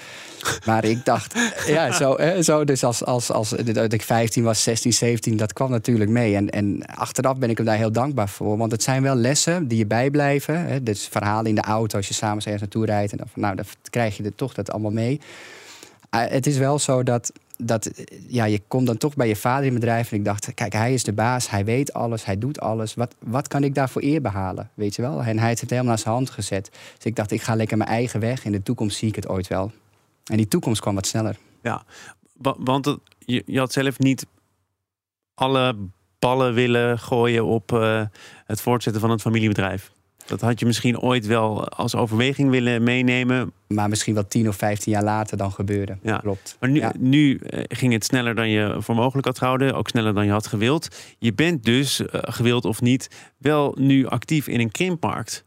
Maar 0.65 0.85
ik 0.85 1.05
dacht, 1.05 1.39
ja, 1.67 1.91
zo, 1.91 2.17
zo 2.41 2.63
dus 2.63 2.83
als, 2.83 3.05
als, 3.05 3.31
als 3.31 3.53
ik 3.87 4.01
15 4.01 4.43
was, 4.43 4.63
16, 4.63 4.93
17, 4.93 5.37
dat 5.37 5.53
kwam 5.53 5.69
natuurlijk 5.69 6.09
mee. 6.09 6.35
En, 6.35 6.49
en 6.49 6.85
achteraf 6.85 7.37
ben 7.37 7.49
ik 7.49 7.57
hem 7.57 7.65
daar 7.65 7.77
heel 7.77 7.91
dankbaar 7.91 8.29
voor. 8.29 8.57
Want 8.57 8.71
het 8.71 8.83
zijn 8.83 9.03
wel 9.03 9.15
lessen 9.15 9.67
die 9.67 9.77
je 9.77 9.85
bijblijven. 9.85 10.65
Hè. 10.65 10.83
Dus 10.83 11.07
verhalen 11.07 11.49
in 11.49 11.55
de 11.55 11.61
auto 11.61 11.97
als 11.97 12.07
je 12.07 12.13
samen 12.13 12.43
ergens 12.43 12.61
naartoe 12.61 12.85
rijdt. 12.85 13.11
En 13.11 13.17
dan, 13.17 13.27
nou, 13.33 13.55
dan 13.55 13.65
krijg 13.89 14.17
je 14.17 14.23
er 14.23 14.35
toch 14.35 14.53
dat 14.53 14.71
allemaal 14.71 14.91
mee. 14.91 15.19
Het 16.09 16.47
is 16.47 16.57
wel 16.57 16.79
zo 16.79 17.03
dat, 17.03 17.31
dat 17.57 17.91
ja, 18.27 18.45
je 18.45 18.61
komt 18.67 18.87
dan 18.87 18.97
toch 18.97 19.15
bij 19.15 19.27
je 19.27 19.35
vader 19.35 19.65
in 19.65 19.73
bedrijf. 19.73 20.11
En 20.11 20.17
ik 20.17 20.25
dacht, 20.25 20.53
kijk, 20.53 20.73
hij 20.73 20.93
is 20.93 21.03
de 21.03 21.13
baas, 21.13 21.49
hij 21.49 21.65
weet 21.65 21.93
alles, 21.93 22.25
hij 22.25 22.37
doet 22.37 22.59
alles. 22.59 22.93
Wat, 22.93 23.15
wat 23.19 23.47
kan 23.47 23.63
ik 23.63 23.75
daarvoor 23.75 24.01
eer 24.03 24.21
behalen? 24.21 24.69
Weet 24.73 24.95
je 24.95 25.01
wel? 25.01 25.23
En 25.23 25.37
hij 25.39 25.47
heeft 25.47 25.61
het 25.61 25.69
helemaal 25.69 25.91
naar 25.91 25.99
zijn 25.99 26.13
hand 26.13 26.29
gezet. 26.29 26.69
Dus 26.95 27.05
ik 27.05 27.15
dacht, 27.15 27.31
ik 27.31 27.41
ga 27.41 27.55
lekker 27.55 27.77
mijn 27.77 27.89
eigen 27.89 28.19
weg. 28.19 28.45
In 28.45 28.51
de 28.51 28.63
toekomst 28.63 28.97
zie 28.97 29.07
ik 29.07 29.15
het 29.15 29.27
ooit 29.27 29.47
wel. 29.47 29.71
En 30.25 30.37
die 30.37 30.47
toekomst 30.47 30.81
kwam 30.81 30.95
wat 30.95 31.07
sneller. 31.07 31.37
Ja, 31.61 31.83
wa- 32.33 32.55
want 32.57 32.97
je, 33.19 33.43
je 33.45 33.59
had 33.59 33.71
zelf 33.73 33.99
niet 33.99 34.25
alle 35.33 35.75
ballen 36.19 36.53
willen 36.53 36.99
gooien 36.99 37.45
op 37.45 37.73
eh, 37.73 38.05
het 38.45 38.61
voortzetten 38.61 39.01
van 39.01 39.11
het 39.11 39.21
familiebedrijf. 39.21 39.91
Dat 40.27 40.41
had 40.41 40.59
je 40.59 40.65
misschien 40.65 40.99
ooit 40.99 41.25
wel 41.25 41.67
als 41.69 41.95
overweging 41.95 42.49
willen 42.49 42.83
meenemen. 42.83 43.51
Maar 43.67 43.89
misschien 43.89 44.13
wel 44.13 44.27
10 44.27 44.47
of 44.47 44.55
15 44.55 44.91
jaar 44.91 45.03
later 45.03 45.37
dan 45.37 45.51
gebeurde. 45.51 45.97
Ja. 46.01 46.17
Klopt. 46.17 46.57
Maar 46.59 46.69
nu, 46.69 46.79
Ja. 46.79 46.93
nu 46.97 47.35
eh, 47.37 47.63
ging 47.67 47.93
het 47.93 48.05
sneller 48.05 48.35
dan 48.35 48.49
je 48.49 48.75
voor 48.79 48.95
mogelijk 48.95 49.27
had 49.27 49.37
gehouden. 49.37 49.73
Ook 49.73 49.89
sneller 49.89 50.13
dan 50.13 50.25
je 50.25 50.31
had 50.31 50.47
gewild. 50.47 50.87
Je 51.19 51.33
bent 51.33 51.63
dus, 51.63 52.05
eh, 52.05 52.19
gewild 52.23 52.65
of 52.65 52.81
niet, 52.81 53.09
wel 53.37 53.75
nu 53.79 54.07
actief 54.07 54.47
in 54.47 54.59
een 54.59 54.71
krimpmarkt. 54.71 55.45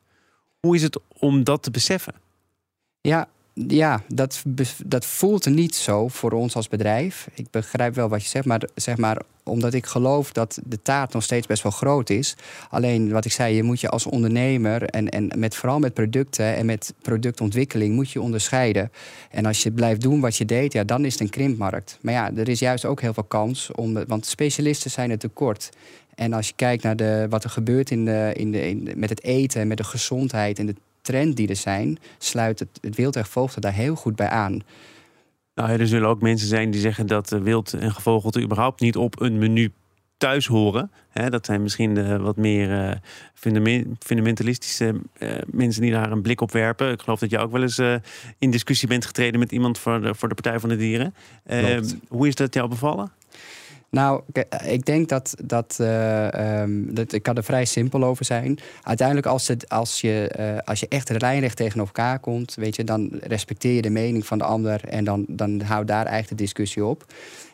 Hoe 0.60 0.74
is 0.74 0.82
het 0.82 1.00
om 1.18 1.44
dat 1.44 1.62
te 1.62 1.70
beseffen? 1.70 2.14
Ja, 3.00 3.28
ja 3.52 4.02
dat, 4.08 4.42
dat 4.84 5.04
voelt 5.04 5.46
niet 5.46 5.74
zo 5.74 6.08
voor 6.08 6.32
ons 6.32 6.56
als 6.56 6.68
bedrijf. 6.68 7.28
Ik 7.34 7.50
begrijp 7.50 7.94
wel 7.94 8.08
wat 8.08 8.22
je 8.22 8.28
zegt, 8.28 8.46
maar, 8.46 8.62
zeg 8.74 8.96
maar 8.96 9.22
omdat 9.44 9.74
ik 9.74 9.86
geloof 9.86 10.32
dat 10.32 10.58
de 10.64 10.82
taart 10.82 11.12
nog 11.12 11.22
steeds 11.22 11.46
best 11.46 11.62
wel 11.62 11.72
groot 11.72 12.10
is. 12.10 12.36
Alleen 12.68 13.10
wat 13.10 13.24
ik 13.24 13.32
zei, 13.32 13.54
je 13.54 13.62
moet 13.62 13.80
je 13.80 13.88
als 13.88 14.06
ondernemer 14.06 14.82
en, 14.82 15.08
en 15.08 15.30
met, 15.36 15.56
vooral 15.56 15.78
met 15.78 15.94
producten 15.94 16.56
en 16.56 16.66
met 16.66 16.94
productontwikkeling 17.02 17.94
moet 17.94 18.10
je 18.10 18.20
onderscheiden. 18.20 18.92
En 19.30 19.46
als 19.46 19.62
je 19.62 19.72
blijft 19.72 20.00
doen 20.00 20.20
wat 20.20 20.36
je 20.36 20.44
deed, 20.44 20.72
ja, 20.72 20.84
dan 20.84 21.04
is 21.04 21.12
het 21.12 21.22
een 21.22 21.30
krimpmarkt. 21.30 21.98
Maar 22.02 22.14
ja, 22.14 22.30
er 22.36 22.48
is 22.48 22.58
juist 22.58 22.84
ook 22.84 23.00
heel 23.00 23.14
veel 23.14 23.24
kans, 23.24 23.70
om, 23.74 24.04
want 24.06 24.26
specialisten 24.26 24.90
zijn 24.90 25.10
er 25.10 25.18
tekort. 25.18 25.70
En 26.14 26.32
als 26.32 26.46
je 26.46 26.52
kijkt 26.56 26.82
naar 26.82 26.96
de, 26.96 27.26
wat 27.30 27.44
er 27.44 27.50
gebeurt 27.50 27.90
in 27.90 28.04
de, 28.04 28.32
in 28.34 28.50
de, 28.50 28.68
in 28.68 28.90
met 28.96 29.08
het 29.08 29.22
eten 29.22 29.60
en 29.60 29.68
met 29.68 29.76
de 29.76 29.84
gezondheid 29.84 30.58
en 30.58 30.66
de 30.66 30.74
trend 31.02 31.36
die 31.36 31.48
er 31.48 31.56
zijn, 31.56 31.98
sluit 32.18 32.58
het, 32.58 32.68
het 32.80 32.96
wild 32.96 33.16
en 33.16 33.24
gevogelte 33.24 33.60
daar 33.60 33.72
heel 33.72 33.94
goed 33.94 34.16
bij 34.16 34.28
aan. 34.28 34.60
Nou, 35.54 35.70
er 35.70 35.86
zullen 35.86 36.08
ook 36.08 36.20
mensen 36.20 36.48
zijn 36.48 36.70
die 36.70 36.80
zeggen 36.80 37.06
dat 37.06 37.32
eh, 37.32 37.40
wild 37.40 37.72
en 37.72 37.92
gevogelte 37.92 38.40
überhaupt 38.40 38.80
niet 38.80 38.96
op 38.96 39.20
een 39.20 39.38
menu 39.38 39.72
thuis 40.16 40.46
horen. 40.46 40.90
Dat 41.12 41.46
zijn 41.46 41.62
misschien 41.62 41.94
de 41.94 42.18
wat 42.18 42.36
meer 42.36 43.00
fundame- 43.34 43.86
fundamentalistische 43.98 45.00
eh, 45.18 45.30
mensen 45.46 45.82
die 45.82 45.90
daar 45.90 46.12
een 46.12 46.22
blik 46.22 46.40
op 46.40 46.52
werpen. 46.52 46.92
Ik 46.92 47.00
geloof 47.00 47.18
dat 47.18 47.30
je 47.30 47.38
ook 47.38 47.52
wel 47.52 47.62
eens 47.62 47.78
in 48.38 48.50
discussie 48.50 48.88
bent 48.88 49.04
getreden 49.06 49.40
met 49.40 49.52
iemand 49.52 49.78
voor 49.78 50.00
de, 50.00 50.14
voor 50.14 50.28
de 50.28 50.34
Partij 50.34 50.60
van 50.60 50.68
de 50.68 50.76
Dieren. 50.76 51.14
Eh, 51.44 51.64
Klopt. 51.64 51.96
hoe 52.08 52.28
is 52.28 52.34
dat 52.34 52.54
jou 52.54 52.68
bevallen? 52.68 53.12
Nou, 53.90 54.22
ik 54.64 54.84
denk 54.84 55.08
dat, 55.08 55.34
dat, 55.44 55.78
uh, 55.80 56.60
um, 56.60 56.94
dat 56.94 57.12
ik 57.12 57.22
kan 57.22 57.36
er 57.36 57.44
vrij 57.44 57.64
simpel 57.64 58.04
over 58.04 58.24
zijn. 58.24 58.58
Uiteindelijk, 58.82 59.26
als, 59.26 59.48
het, 59.48 59.68
als, 59.68 60.00
je, 60.00 60.34
uh, 60.38 60.58
als 60.64 60.80
je 60.80 60.88
echt 60.88 61.20
lijnrecht 61.20 61.56
tegenover 61.56 61.94
elkaar 61.94 62.18
komt, 62.18 62.54
weet 62.54 62.76
je, 62.76 62.84
dan 62.84 63.08
respecteer 63.20 63.72
je 63.72 63.82
de 63.82 63.90
mening 63.90 64.26
van 64.26 64.38
de 64.38 64.44
ander 64.44 64.84
en 64.84 65.04
dan, 65.04 65.24
dan 65.28 65.60
houdt 65.60 65.88
daar 65.88 66.06
eigenlijk 66.06 66.28
de 66.28 66.44
discussie 66.44 66.84
op. 66.84 67.04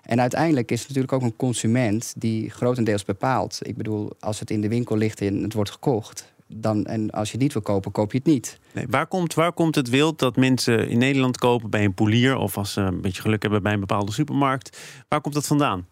En 0.02 0.20
uiteindelijk 0.20 0.70
is 0.70 0.78
het 0.78 0.88
natuurlijk 0.88 1.14
ook 1.14 1.22
een 1.22 1.36
consument 1.36 2.14
die 2.16 2.50
grotendeels 2.50 3.04
bepaalt. 3.04 3.58
Ik 3.62 3.76
bedoel, 3.76 4.12
als 4.20 4.40
het 4.40 4.50
in 4.50 4.60
de 4.60 4.68
winkel 4.68 4.96
ligt 4.96 5.20
en 5.20 5.42
het 5.42 5.52
wordt 5.52 5.70
gekocht, 5.70 6.34
dan, 6.46 6.84
en 6.84 7.10
als 7.10 7.26
je 7.26 7.32
het 7.32 7.42
niet 7.42 7.52
wil 7.52 7.62
kopen, 7.62 7.92
koop 7.92 8.12
je 8.12 8.18
het 8.18 8.26
niet. 8.26 8.58
Nee, 8.72 8.86
waar, 8.90 9.06
komt, 9.06 9.34
waar 9.34 9.52
komt 9.52 9.74
het 9.74 9.88
wild 9.88 10.18
dat 10.18 10.36
mensen 10.36 10.88
in 10.88 10.98
Nederland 10.98 11.38
kopen 11.38 11.70
bij 11.70 11.84
een 11.84 11.94
polier 11.94 12.36
of 12.36 12.56
als 12.56 12.72
ze 12.72 12.80
een 12.80 13.00
beetje 13.00 13.22
geluk 13.22 13.42
hebben 13.42 13.62
bij 13.62 13.72
een 13.72 13.80
bepaalde 13.80 14.12
supermarkt? 14.12 14.78
Waar 15.08 15.20
komt 15.20 15.34
dat 15.34 15.46
vandaan? 15.46 15.86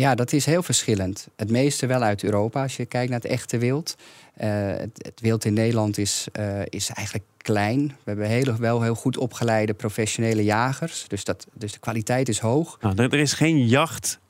Ja, 0.00 0.14
dat 0.14 0.32
is 0.32 0.46
heel 0.46 0.62
verschillend. 0.62 1.28
Het 1.36 1.50
meeste 1.50 1.86
wel 1.86 2.02
uit 2.02 2.24
Europa, 2.24 2.62
als 2.62 2.76
je 2.76 2.86
kijkt 2.86 3.10
naar 3.10 3.20
het 3.20 3.30
echte 3.30 3.58
wild. 3.58 3.96
Uh, 4.40 4.46
het, 4.66 4.90
het, 5.02 5.20
wild 5.20 5.44
in 5.44 5.52
Nederland 5.52 5.98
is, 5.98 6.26
uh, 6.38 6.60
is 6.64 6.90
eigenlijk 6.90 7.26
klein. 7.36 7.86
We 7.86 7.94
hebben 8.04 8.26
heel, 8.26 8.56
wel 8.56 8.82
heel 8.82 8.94
goed 8.94 9.16
opgeleide 9.16 9.74
professionele 9.74 10.44
jagers. 10.44 11.04
Dus, 11.08 11.24
dat, 11.24 11.46
dus 11.52 11.72
de 11.72 11.78
kwaliteit 11.78 12.28
is 12.28 12.38
hoog. 12.38 12.78
Nou, 12.80 12.96
er, 12.96 13.14
is 13.14 13.32
geen 13.32 13.66
jacht 13.66 14.20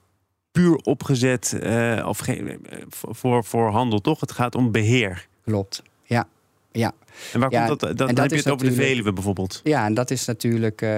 puur 0.53 0.77
opgezet 0.77 1.59
uh, 1.63 2.07
of 2.07 2.19
geen, 2.19 2.67
voor, 2.89 3.45
voor 3.45 3.71
handel, 3.71 4.01
toch? 4.01 4.21
Het 4.21 4.33
gaat 4.33 4.55
om 4.55 4.73
beheer. 4.73 5.27
Klopt, 5.45 5.83
ja. 6.03 6.29
Ja. 6.73 6.93
En 7.33 7.41
waar 7.41 7.51
ja, 7.51 7.67
komt 7.67 7.81
dat? 7.81 7.97
Dan 7.97 8.19
heb 8.19 8.31
je 8.31 8.37
het 8.37 8.51
over 8.51 8.67
de 8.67 8.73
Veluwe 8.73 9.13
bijvoorbeeld. 9.13 9.61
Ja, 9.65 9.85
en 9.85 9.95
dat 9.95 10.11
is 10.11 10.25
natuurlijk. 10.25 10.83
Uh, 10.83 10.89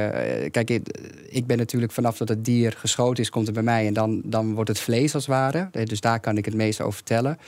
kijk, 0.51 0.71
ik 1.29 1.47
ben 1.47 1.57
natuurlijk 1.57 1.93
vanaf 1.93 2.17
dat 2.17 2.29
het 2.29 2.45
dier 2.45 2.75
geschoten 2.79 3.23
is, 3.23 3.31
komt 3.31 3.47
het 3.47 3.55
bij 3.55 3.65
mij. 3.65 3.87
En 3.87 3.95
dan, 3.95 4.23
dan 4.25 4.55
wordt 4.55 4.69
het 4.69 4.81
vlees 4.81 5.15
als 5.15 5.27
het 5.27 5.35
ware. 5.35 5.69
Dus 5.85 6.01
daar 6.01 6.21
kan 6.21 6.37
ik 6.37 6.45
het 6.45 6.55
meest 6.55 6.81
over 6.81 6.95
vertellen. 6.95 7.39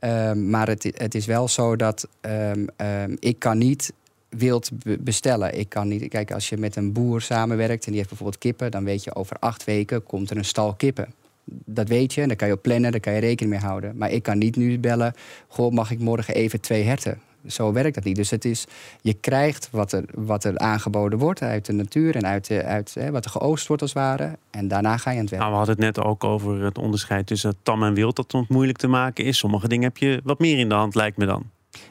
Um, 0.00 0.50
maar 0.50 0.68
het, 0.68 0.92
het 0.96 1.14
is 1.14 1.26
wel 1.26 1.48
zo 1.48 1.76
dat 1.76 2.08
um, 2.20 2.66
um, 2.76 3.16
ik 3.18 3.38
kan 3.38 3.58
niet 3.58 3.92
wild 4.28 4.70
bestellen. 5.00 5.58
Ik 5.58 5.68
kan 5.68 5.88
niet. 5.88 6.08
Kijk, 6.08 6.32
als 6.32 6.48
je 6.48 6.56
met 6.56 6.76
een 6.76 6.92
boer 6.92 7.20
samenwerkt 7.20 7.84
en 7.84 7.88
die 7.88 7.96
heeft 7.96 8.08
bijvoorbeeld 8.08 8.38
kippen, 8.38 8.70
dan 8.70 8.84
weet 8.84 9.04
je 9.04 9.14
over 9.14 9.36
acht 9.38 9.64
weken 9.64 10.02
komt 10.02 10.30
er 10.30 10.36
een 10.36 10.44
stal 10.44 10.74
kippen 10.74 11.14
dat 11.64 11.88
weet 11.88 12.14
je, 12.14 12.20
en 12.20 12.28
daar 12.28 12.36
kan 12.36 12.48
je 12.48 12.54
op 12.54 12.62
plannen, 12.62 12.90
daar 12.90 13.00
kan 13.00 13.12
je 13.12 13.20
rekening 13.20 13.54
mee 13.54 13.70
houden. 13.70 13.96
Maar 13.96 14.10
ik 14.10 14.22
kan 14.22 14.38
niet 14.38 14.56
nu 14.56 14.78
bellen, 14.78 15.14
goh, 15.48 15.72
mag 15.72 15.90
ik 15.90 15.98
morgen 15.98 16.34
even 16.34 16.60
twee 16.60 16.82
herten? 16.82 17.20
Zo 17.46 17.72
werkt 17.72 17.94
dat 17.94 18.04
niet. 18.04 18.16
Dus 18.16 18.30
het 18.30 18.44
is, 18.44 18.66
je 19.00 19.14
krijgt 19.14 19.68
wat 19.70 19.92
er, 19.92 20.04
wat 20.14 20.44
er 20.44 20.58
aangeboden 20.58 21.18
wordt 21.18 21.42
uit 21.42 21.66
de 21.66 21.72
natuur 21.72 22.16
en 22.16 22.26
uit, 22.26 22.50
uit 22.50 22.94
hè, 22.94 23.10
wat 23.10 23.24
er 23.24 23.30
geoost 23.30 23.66
wordt 23.66 23.82
als 23.82 23.92
het 23.94 24.02
ware. 24.02 24.38
En 24.50 24.68
daarna 24.68 24.96
ga 24.96 25.10
je 25.10 25.16
aan 25.16 25.22
het 25.22 25.30
werk. 25.30 25.42
Nou, 25.42 25.52
we 25.52 25.58
hadden 25.58 25.84
het 25.84 25.96
net 25.96 26.04
ook 26.04 26.24
over 26.24 26.62
het 26.62 26.78
onderscheid 26.78 27.26
tussen 27.26 27.54
tam 27.62 27.82
en 27.82 27.94
wild, 27.94 28.16
dat 28.16 28.30
soms 28.30 28.48
moeilijk 28.48 28.78
te 28.78 28.88
maken 28.88 29.24
is. 29.24 29.38
Sommige 29.38 29.68
dingen 29.68 29.84
heb 29.84 29.96
je 29.96 30.20
wat 30.24 30.38
meer 30.38 30.58
in 30.58 30.68
de 30.68 30.74
hand, 30.74 30.94
lijkt 30.94 31.16
me 31.16 31.26
dan. 31.26 31.44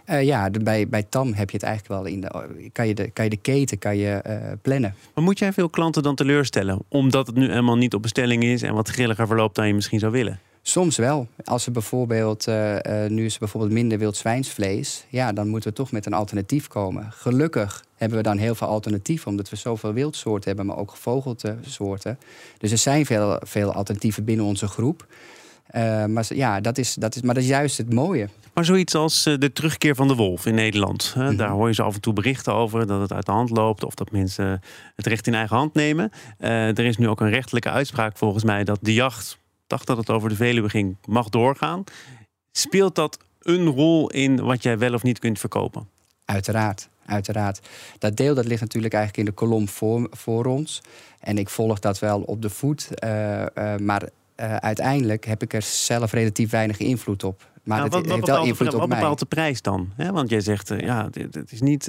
Uh, 0.10 0.24
ja, 0.24 0.50
de, 0.50 0.60
bij, 0.60 0.88
bij 0.88 1.03
TAM 1.03 1.34
heb 1.34 1.50
je 1.50 1.58
het 1.58 1.65
eigenlijk 1.65 2.01
wel 2.01 2.13
in 2.13 2.22
de. 2.22 2.70
Kan 2.72 2.88
je 2.88 2.94
de, 2.94 3.10
kan 3.10 3.24
je 3.24 3.29
de 3.29 3.38
keten 3.38 3.77
kan 3.77 3.98
je, 3.98 4.24
uh, 4.27 4.51
plannen. 4.62 4.96
Maar 5.13 5.24
moet 5.24 5.39
jij 5.39 5.53
veel 5.53 5.70
klanten 5.70 6.03
dan 6.03 6.15
teleurstellen? 6.15 6.79
Omdat 6.88 7.27
het 7.27 7.36
nu 7.36 7.50
helemaal 7.50 7.77
niet 7.77 7.94
op 7.94 8.01
bestelling 8.01 8.44
is 8.44 8.62
en 8.62 8.74
wat 8.74 8.89
grilliger 8.89 9.27
verloopt 9.27 9.56
dan 9.56 9.68
je 9.68 9.74
misschien 9.74 10.00
zou 10.00 10.12
willen? 10.12 10.39
Soms 10.70 10.98
wel. 10.98 11.28
Als 11.44 11.66
er 11.66 11.72
bijvoorbeeld, 11.72 12.48
uh, 12.48 12.76
nu 13.08 13.26
is 13.26 13.34
er 13.34 13.40
bijvoorbeeld 13.40 13.74
minder 13.74 13.98
wild 13.98 14.18
zwijnsvlees, 14.18 15.06
ja, 15.10 15.34
dan 15.34 15.48
moeten 15.48 15.70
we 15.70 15.76
toch 15.76 15.92
met 15.92 16.06
een 16.06 16.14
alternatief 16.14 16.68
komen. 16.68 17.12
Gelukkig 17.12 17.84
hebben 17.96 18.18
we 18.18 18.24
dan 18.24 18.38
heel 18.38 18.56
veel 18.56 18.68
alternatieven, 18.68 19.28
omdat 19.28 19.50
we 19.50 19.56
zoveel 19.56 19.94
wildsoorten 19.94 20.48
hebben, 20.48 20.66
maar 20.66 20.78
ook 20.78 20.92
gevogelte 20.92 21.58
soorten. 21.62 22.20
Dus 22.58 22.72
er 22.72 22.78
zijn 22.78 23.06
veel, 23.06 23.42
veel 23.44 23.74
alternatieven 23.74 24.24
binnen 24.24 24.46
onze 24.46 24.68
groep. 24.68 25.06
Uh, 25.76 26.06
maar 26.06 26.26
ja, 26.30 26.62
dat 26.62 26.78
is, 26.78 26.94
dat 26.94 27.16
is, 27.16 27.22
maar 27.22 27.34
dat 27.34 27.44
is 27.44 27.50
juist 27.50 27.78
het 27.78 27.94
mooie. 27.94 28.30
Maar 28.54 28.66
zoiets 28.66 28.96
als 28.96 29.24
de 29.24 29.52
terugkeer 29.54 29.96
van 29.96 30.08
de 30.08 30.16
wolf 30.16 30.46
in 30.46 30.56
Nederland. 30.56 31.12
Hè? 31.14 31.22
Mm 31.22 31.28
-hmm. 31.28 31.38
Daar 31.38 31.50
hoor 31.50 31.68
je 31.68 31.74
ze 31.74 31.82
af 31.82 31.96
en 31.96 32.02
toe 32.02 32.14
berichten 32.14 32.54
over 32.54 32.88
dat 32.88 33.02
het 33.02 33.14
uit 33.14 33.26
de 33.26 33.32
hand 33.32 33.50
loopt 33.50 33.84
of 33.84 33.94
dat 33.94 34.12
mensen 34.12 34.62
het 34.96 35.08
recht 35.08 35.28
in 35.28 35.34
eigen 35.34 35.58
hand 35.58 35.74
nemen. 35.74 36.12
Uh, 36.40 36.78
er 36.78 36.86
is 36.86 36.98
nu 36.98 37.08
ook 37.08 37.22
een 37.22 37.30
rechtelijke 37.30 37.70
uitspraak 37.70 38.18
volgens 38.18 38.44
mij 38.44 38.64
dat 38.64 38.80
de 38.82 38.94
jacht 38.94 39.40
dacht 39.70 39.88
dat 39.88 39.98
het 39.98 40.10
over 40.10 40.30
de 40.30 40.36
Veluwe 40.36 40.70
ging, 40.70 40.98
mag 41.06 41.30
doorgaan. 41.30 41.84
Speelt 42.52 42.96
dat 42.96 43.18
een 43.40 43.66
rol 43.66 44.10
in 44.10 44.42
wat 44.42 44.64
jij 44.64 44.78
wel 44.78 44.94
of 44.94 45.04
niet 45.04 45.20
kunt 45.20 45.40
verkopen? 45.40 45.88
Uiteraard, 46.26 46.90
uiteraard. 47.06 47.60
Dat 47.98 48.18
deel 48.18 48.36
dat 48.36 48.46
ligt 48.46 48.62
natuurlijk 48.62 48.94
eigenlijk 48.94 49.28
in 49.28 49.34
de 49.34 49.40
kolom 49.40 49.68
voor, 49.68 50.08
voor 50.12 50.46
ons. 50.46 50.82
En 51.20 51.38
ik 51.38 51.50
volg 51.50 51.80
dat 51.80 52.00
wel 52.00 52.22
op 52.22 52.42
de 52.42 52.50
voet. 52.50 52.90
Uh, 53.04 53.10
uh, 53.40 53.76
maar 53.76 54.04
uh, 54.04 54.56
uiteindelijk 54.56 55.26
heb 55.26 55.42
ik 55.42 55.54
er 55.54 55.62
zelf 55.62 56.12
relatief 56.12 56.50
weinig 56.50 56.78
invloed 56.78 57.24
op. 57.24 57.48
Maar 57.64 57.78
nou, 57.78 57.90
wat, 57.90 58.06
wat 58.06 58.16
heeft 58.16 58.28
wel 58.28 58.46
invloed 58.46 58.74
op 58.74 58.80
wat 58.80 58.90
bepaalt 58.90 59.20
de 59.20 59.26
prijs 59.26 59.62
dan? 59.62 59.92
He, 59.96 60.12
want 60.12 60.30
jij 60.30 60.42
zegt, 60.42 60.68
ja, 60.78 61.10
het 61.32 61.52
is 61.52 61.62
niet, 61.62 61.88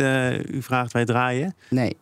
u 0.49 0.63
vraagt, 0.63 0.93
wij 0.93 1.05
draaien. 1.05 1.55
Nee. 1.69 1.97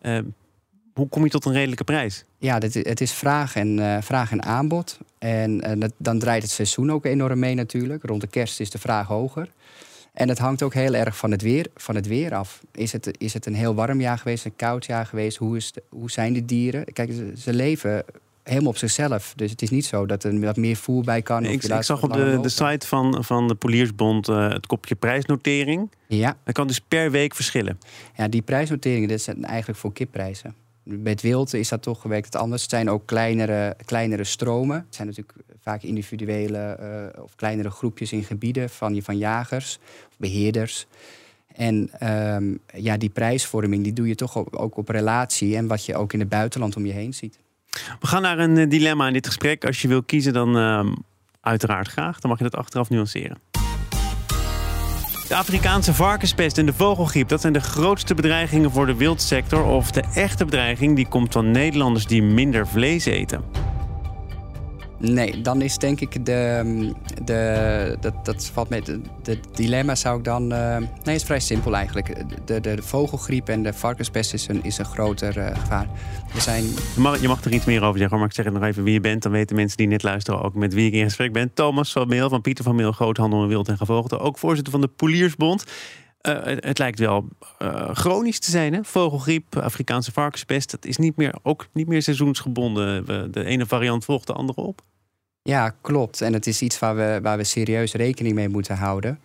Hoe 0.99 1.09
kom 1.09 1.23
je 1.23 1.29
tot 1.29 1.45
een 1.45 1.53
redelijke 1.53 1.83
prijs? 1.83 2.25
Ja, 2.37 2.59
dit, 2.59 2.73
het 2.73 3.01
is 3.01 3.11
vraag 3.11 3.55
en, 3.55 3.99
vraag 4.03 4.31
en 4.31 4.43
aanbod. 4.43 4.99
En 5.17 5.79
dat, 5.79 5.91
dan 5.97 6.19
draait 6.19 6.41
het 6.41 6.51
seizoen 6.51 6.91
ook 6.91 7.05
enorm 7.05 7.39
mee 7.39 7.55
natuurlijk. 7.55 8.03
Rond 8.03 8.21
de 8.21 8.27
kerst 8.27 8.59
is 8.59 8.69
de 8.69 8.77
vraag 8.77 9.07
hoger. 9.07 9.49
En 10.13 10.29
het 10.29 10.37
hangt 10.37 10.63
ook 10.63 10.73
heel 10.73 10.93
erg 10.93 11.17
van 11.17 11.31
het 11.31 11.41
weer, 11.41 11.67
van 11.75 11.95
het 11.95 12.07
weer 12.07 12.35
af. 12.35 12.61
Is 12.71 12.91
het, 12.91 13.17
is 13.17 13.33
het 13.33 13.45
een 13.45 13.55
heel 13.55 13.75
warm 13.75 14.01
jaar 14.01 14.17
geweest, 14.17 14.45
een 14.45 14.55
koud 14.55 14.85
jaar 14.85 15.05
geweest? 15.05 15.37
Hoe, 15.37 15.57
is 15.57 15.71
de, 15.71 15.83
hoe 15.89 16.11
zijn 16.11 16.33
de 16.33 16.45
dieren? 16.45 16.93
Kijk, 16.93 17.11
ze, 17.11 17.33
ze, 17.37 17.53
leven 17.53 18.03
helemaal 18.43 18.69
op 18.69 18.77
zichzelf. 18.77 19.33
Dus 19.35 19.51
het 19.51 19.61
is 19.61 19.69
niet 19.69 19.85
zo 19.85 20.05
dat 20.05 20.23
er 20.23 20.39
wat 20.39 20.57
meer 20.57 20.75
voer 20.75 21.03
bij 21.03 21.21
kan. 21.21 21.45
Ik, 21.45 21.63
ik 21.63 21.83
zag 21.83 22.03
op 22.03 22.13
de, 22.13 22.39
de 22.41 22.49
site 22.49 22.87
van, 22.87 23.23
van 23.23 23.47
de 23.47 23.55
Poliersbond 23.55 24.29
uh, 24.29 24.49
het 24.49 24.67
kopje 24.67 24.95
prijsnotering. 24.95 25.91
Ja. 26.07 26.37
Dat 26.43 26.53
kan 26.53 26.67
dus 26.67 26.79
per 26.79 27.11
week 27.11 27.35
verschillen. 27.35 27.79
Ja, 28.15 28.27
die 28.27 28.41
prijsnoteringen 28.41 29.07
dit 29.07 29.21
zijn 29.21 29.45
eigenlijk 29.45 29.79
voor 29.79 29.93
kipprijzen. 29.93 30.55
Met 30.97 31.21
wild 31.21 31.53
is 31.53 31.69
dat 31.69 31.81
toch 31.81 32.01
gewerkt 32.01 32.35
anders. 32.35 32.61
Het 32.61 32.71
zijn 32.71 32.89
ook 32.89 33.05
kleinere, 33.05 33.75
kleinere 33.85 34.23
stromen. 34.23 34.75
Het 34.75 34.95
zijn 34.95 35.07
natuurlijk 35.07 35.37
vaak 35.61 35.83
individuele 35.83 36.77
uh, 37.15 37.23
of 37.23 37.35
kleinere 37.35 37.69
groepjes 37.69 38.11
in 38.11 38.23
gebieden 38.23 38.69
van, 38.69 39.01
van 39.01 39.17
jagers 39.17 39.79
beheerders. 40.17 40.87
En 41.55 41.89
um, 42.35 42.59
ja, 42.73 42.97
die 42.97 43.09
prijsvorming 43.09 43.83
die 43.83 43.93
doe 43.93 44.07
je 44.07 44.15
toch 44.15 44.51
ook 44.51 44.77
op 44.77 44.89
relatie 44.89 45.55
en 45.55 45.67
wat 45.67 45.85
je 45.85 45.95
ook 45.95 46.13
in 46.13 46.19
het 46.19 46.29
buitenland 46.29 46.75
om 46.75 46.85
je 46.85 46.93
heen 46.93 47.13
ziet. 47.13 47.39
We 47.99 48.07
gaan 48.07 48.21
naar 48.21 48.39
een 48.39 48.57
uh, 48.57 48.69
dilemma 48.69 49.07
in 49.07 49.13
dit 49.13 49.27
gesprek. 49.27 49.65
Als 49.65 49.81
je 49.81 49.87
wil 49.87 50.03
kiezen, 50.03 50.33
dan 50.33 50.57
uh, 50.57 50.91
uiteraard 51.41 51.87
graag. 51.87 52.19
Dan 52.19 52.29
mag 52.29 52.39
je 52.39 52.43
dat 52.49 52.55
achteraf 52.55 52.89
nuanceren. 52.89 53.37
De 55.29 55.35
Afrikaanse 55.35 55.93
varkenspest 55.93 56.57
en 56.57 56.65
de 56.65 56.73
vogelgriep, 56.73 57.29
dat 57.29 57.41
zijn 57.41 57.53
de 57.53 57.59
grootste 57.59 58.15
bedreigingen 58.15 58.71
voor 58.71 58.85
de 58.85 58.95
wildsector. 58.95 59.65
Of 59.65 59.91
de 59.91 60.03
echte 60.13 60.45
bedreiging 60.45 60.95
die 60.95 61.07
komt 61.07 61.33
van 61.33 61.51
Nederlanders 61.51 62.05
die 62.05 62.23
minder 62.23 62.67
vlees 62.67 63.05
eten. 63.05 63.43
Nee, 64.99 65.41
dan 65.41 65.61
is 65.61 65.77
denk 65.77 65.99
ik 65.99 66.25
de. 66.25 66.93
de 67.23 67.97
dat, 67.99 68.25
dat 68.25 68.45
valt 68.53 68.69
met. 68.69 68.85
De 69.23 69.39
dilemma 69.53 69.95
zou 69.95 70.17
ik 70.17 70.23
dan. 70.23 70.53
Uh, 70.53 70.77
nee, 71.03 71.15
is 71.15 71.23
vrij 71.23 71.39
simpel 71.39 71.75
eigenlijk. 71.75 72.23
De, 72.45 72.59
de, 72.59 72.77
vogelgriep 72.81 73.49
en 73.49 73.63
de 73.63 73.73
varkenspest 73.73 74.33
is 74.33 74.47
een, 74.47 74.63
is 74.63 74.77
een 74.77 74.85
groter 74.85 75.37
uh, 75.37 75.47
gevaar. 75.59 75.87
Er 76.35 76.41
zijn... 76.41 76.63
je, 77.21 77.27
mag, 77.27 77.43
er 77.43 77.53
iets 77.53 77.65
meer 77.65 77.83
over 77.83 77.99
zeggen, 77.99 78.17
maar 78.17 78.27
ik 78.27 78.33
zeg 78.33 78.45
het 78.45 78.53
nog 78.53 78.63
even 78.63 78.83
wie 78.83 78.93
je 78.93 78.99
bent. 78.99 79.23
Dan 79.23 79.31
weten 79.31 79.55
mensen 79.55 79.77
die 79.77 79.87
net 79.87 80.03
luisteren 80.03 80.41
ook 80.41 80.53
met 80.53 80.73
wie 80.73 80.87
ik 80.87 80.93
in 80.93 81.03
gesprek 81.03 81.33
ben. 81.33 81.53
Thomas 81.53 81.91
van 81.91 82.07
Meel 82.07 82.29
van 82.29 82.41
Pieter 82.41 82.63
van 82.63 82.75
Meel, 82.75 82.91
Groothandel 82.91 83.41
in 83.41 83.47
Wild 83.47 83.67
en 83.67 83.77
Gevogelte. 83.77 84.19
Ook 84.19 84.37
voorzitter 84.37 84.71
van 84.71 84.81
de 84.81 84.87
Poliersbond. 84.87 85.63
Uh, 86.21 86.43
het, 86.43 86.63
het, 86.63 86.77
lijkt 86.77 86.99
wel 86.99 87.27
chronisch 87.93 88.39
te 88.39 88.51
zijn, 88.51 88.73
hè? 88.73 88.83
Vogelgriep, 88.83 89.57
Afrikaanse 89.57 90.11
varkenspest. 90.11 90.71
Dat 90.71 90.85
is 90.85 90.97
niet 90.97 91.15
meer, 91.15 91.35
ook 91.43 91.67
niet 91.73 91.87
meer 91.87 92.01
seizoensgebonden. 92.01 93.05
De 93.31 93.45
ene 93.45 93.65
variant 93.65 94.05
volgt 94.05 94.27
de 94.27 94.33
andere 94.33 94.61
op. 94.61 94.81
Ja, 95.49 95.75
klopt. 95.81 96.21
En 96.21 96.33
het 96.33 96.47
is 96.47 96.61
iets 96.61 96.79
waar 96.79 96.95
we, 96.95 97.19
waar 97.21 97.37
we 97.37 97.43
serieus 97.43 97.93
rekening 97.93 98.35
mee 98.35 98.49
moeten 98.49 98.75
houden. 98.75 99.19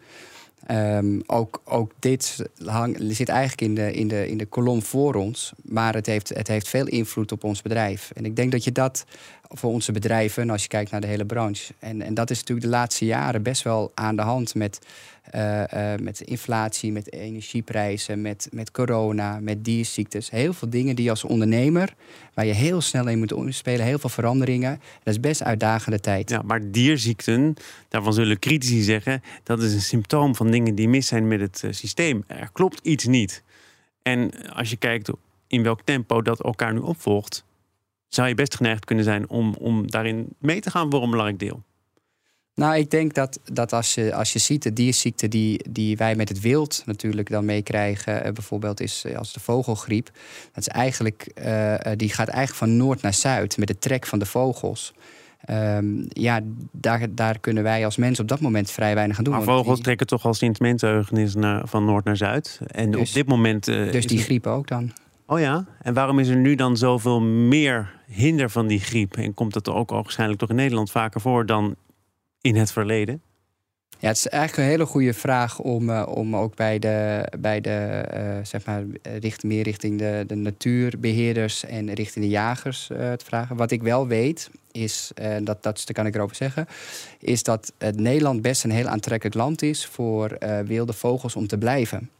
Um, 0.70 1.22
ook, 1.26 1.60
ook 1.64 1.92
dit 1.98 2.44
hang, 2.64 2.96
zit 2.98 3.28
eigenlijk 3.28 3.60
in 3.60 3.74
de, 3.74 3.92
in, 3.92 4.08
de, 4.08 4.28
in 4.28 4.38
de 4.38 4.46
kolom 4.46 4.82
voor 4.82 5.14
ons. 5.14 5.52
Maar 5.62 5.94
het 5.94 6.06
heeft, 6.06 6.28
het 6.28 6.48
heeft 6.48 6.68
veel 6.68 6.86
invloed 6.86 7.32
op 7.32 7.44
ons 7.44 7.62
bedrijf. 7.62 8.10
En 8.14 8.24
ik 8.24 8.36
denk 8.36 8.52
dat 8.52 8.64
je 8.64 8.72
dat 8.72 9.04
voor 9.48 9.70
onze 9.70 9.92
bedrijven, 9.92 10.50
als 10.50 10.62
je 10.62 10.68
kijkt 10.68 10.90
naar 10.90 11.00
de 11.00 11.06
hele 11.06 11.26
branche. 11.26 11.72
En, 11.78 12.02
en 12.02 12.14
dat 12.14 12.30
is 12.30 12.38
natuurlijk 12.38 12.66
de 12.66 12.72
laatste 12.72 13.04
jaren 13.04 13.42
best 13.42 13.62
wel 13.62 13.92
aan 13.94 14.16
de 14.16 14.22
hand 14.22 14.54
met, 14.54 14.78
uh, 15.34 15.62
uh, 15.74 15.94
met 16.00 16.20
inflatie, 16.20 16.92
met 16.92 17.12
energieprijzen, 17.12 18.22
met, 18.22 18.48
met 18.52 18.70
corona, 18.70 19.40
met 19.40 19.64
dierziektes. 19.64 20.30
Heel 20.30 20.52
veel 20.52 20.70
dingen 20.70 20.96
die 20.96 21.10
als 21.10 21.24
ondernemer, 21.24 21.94
waar 22.34 22.46
je 22.46 22.52
heel 22.52 22.80
snel 22.80 23.08
in 23.08 23.18
moet 23.18 23.32
omspelen, 23.32 23.86
heel 23.86 23.98
veel 23.98 24.10
veranderingen. 24.10 24.80
Dat 25.02 25.14
is 25.14 25.20
best 25.20 25.42
uitdagende 25.42 26.00
tijd. 26.00 26.30
Ja, 26.30 26.42
maar 26.42 26.70
dierziekten, 26.70 27.54
daarvan 27.88 28.12
zullen 28.12 28.38
critici 28.38 28.82
zeggen, 28.82 29.22
dat 29.42 29.62
is 29.62 29.74
een 29.74 29.80
symptoom 29.82 30.34
van 30.34 30.50
dingen 30.50 30.74
die 30.74 30.88
mis 30.88 31.06
zijn 31.06 31.28
met 31.28 31.40
het 31.40 31.62
uh, 31.64 31.72
systeem. 31.72 32.24
Er 32.26 32.50
klopt 32.52 32.80
iets 32.82 33.06
niet. 33.06 33.42
En 34.02 34.30
als 34.52 34.70
je 34.70 34.76
kijkt 34.76 35.10
in 35.46 35.62
welk 35.62 35.80
tempo 35.84 36.22
dat 36.22 36.42
elkaar 36.42 36.72
nu 36.72 36.78
opvolgt, 36.78 37.44
zou 38.08 38.28
je 38.28 38.34
best 38.34 38.56
geneigd 38.56 38.84
kunnen 38.84 39.04
zijn 39.04 39.28
om, 39.28 39.54
om 39.54 39.90
daarin 39.90 40.26
mee 40.38 40.60
te 40.60 40.70
gaan 40.70 40.90
voor 40.90 41.02
een 41.02 41.10
belangrijk 41.10 41.38
deel. 41.38 41.62
Nou, 42.54 42.76
ik 42.76 42.90
denk 42.90 43.14
dat, 43.14 43.38
dat 43.52 43.72
als, 43.72 43.94
je, 43.94 44.14
als 44.14 44.32
je 44.32 44.38
ziet 44.38 44.62
de 44.62 44.72
dierziekten 44.72 45.30
die, 45.30 45.64
die 45.70 45.96
wij 45.96 46.14
met 46.14 46.28
het 46.28 46.40
wild 46.40 46.82
natuurlijk 46.86 47.30
dan 47.30 47.44
meekrijgen, 47.44 48.26
uh, 48.26 48.32
bijvoorbeeld 48.32 48.80
is 48.80 49.04
als 49.16 49.32
de 49.32 49.40
vogelgriep. 49.40 50.10
Dat 50.52 50.66
is 50.66 50.68
eigenlijk, 50.68 51.30
uh, 51.44 51.74
die 51.96 52.08
gaat 52.08 52.28
eigenlijk 52.28 52.58
van 52.58 52.76
noord 52.76 53.02
naar 53.02 53.14
zuid 53.14 53.56
met 53.56 53.68
de 53.68 53.78
trek 53.78 54.06
van 54.06 54.18
de 54.18 54.26
vogels. 54.26 54.94
Um, 55.50 56.06
ja, 56.08 56.40
daar, 56.72 57.06
daar 57.14 57.38
kunnen 57.38 57.62
wij 57.62 57.84
als 57.84 57.96
mensen 57.96 58.22
op 58.22 58.28
dat 58.28 58.40
moment 58.40 58.70
vrij 58.70 58.94
weinig 58.94 59.18
aan 59.18 59.24
doen. 59.24 59.34
Maar 59.34 59.42
vogels 59.42 59.74
die... 59.74 59.84
trekken 59.84 60.06
toch 60.06 60.24
al 60.24 60.34
sinds 60.34 60.58
mensenheugenis 60.58 61.34
naar, 61.34 61.68
van 61.68 61.84
noord 61.84 62.04
naar 62.04 62.16
zuid. 62.16 62.60
En 62.66 62.90
dus, 62.90 63.08
op 63.08 63.14
dit 63.14 63.26
moment. 63.26 63.68
Uh, 63.68 63.92
dus 63.92 64.06
die 64.06 64.18
griep 64.18 64.46
ook 64.46 64.68
dan. 64.68 64.92
Oh 65.26 65.40
ja, 65.40 65.66
en 65.82 65.94
waarom 65.94 66.18
is 66.18 66.28
er 66.28 66.36
nu 66.36 66.54
dan 66.54 66.76
zoveel 66.76 67.20
meer 67.20 67.92
hinder 68.06 68.50
van 68.50 68.66
die 68.66 68.80
griep? 68.80 69.16
En 69.16 69.34
komt 69.34 69.52
dat 69.52 69.68
ook 69.68 69.90
waarschijnlijk 69.90 70.40
toch 70.40 70.50
in 70.50 70.56
Nederland 70.56 70.90
vaker 70.90 71.20
voor 71.20 71.46
dan 71.46 71.74
in 72.44 72.56
het 72.56 72.72
verleden? 72.72 73.22
Ja, 73.98 74.08
het 74.08 74.16
is 74.16 74.28
eigenlijk 74.28 74.62
een 74.62 74.70
hele 74.70 74.86
goede 74.86 75.14
vraag 75.14 75.58
om, 75.58 75.90
uh, 75.90 76.06
om 76.08 76.36
ook 76.36 76.56
bij 76.56 76.78
de, 76.78 77.26
bij 77.38 77.60
de 77.60 78.04
uh, 78.14 78.44
zeg 78.44 78.64
maar, 78.64 78.84
richt, 79.02 79.42
meer 79.42 79.62
richting 79.62 79.98
de, 79.98 80.24
de 80.26 80.34
natuurbeheerders 80.34 81.64
en 81.64 81.94
richting 81.94 82.24
de 82.24 82.30
jagers 82.30 82.88
uh, 82.92 83.12
te 83.12 83.24
vragen. 83.24 83.56
Wat 83.56 83.70
ik 83.70 83.82
wel 83.82 84.06
weet, 84.06 84.50
is, 84.72 85.12
dat, 85.42 85.62
dat 85.62 85.84
kan 85.92 86.06
ik 86.06 86.14
erover 86.14 86.36
zeggen, 86.36 86.66
is 87.18 87.42
dat 87.42 87.72
Nederland 87.94 88.42
best 88.42 88.64
een 88.64 88.70
heel 88.70 88.88
aantrekkelijk 88.88 89.36
land 89.36 89.62
is 89.62 89.86
voor 89.86 90.38
wilde 90.64 90.92
vogels 90.92 91.36
om 91.36 91.46
te 91.46 91.58
blijven. 91.58 92.10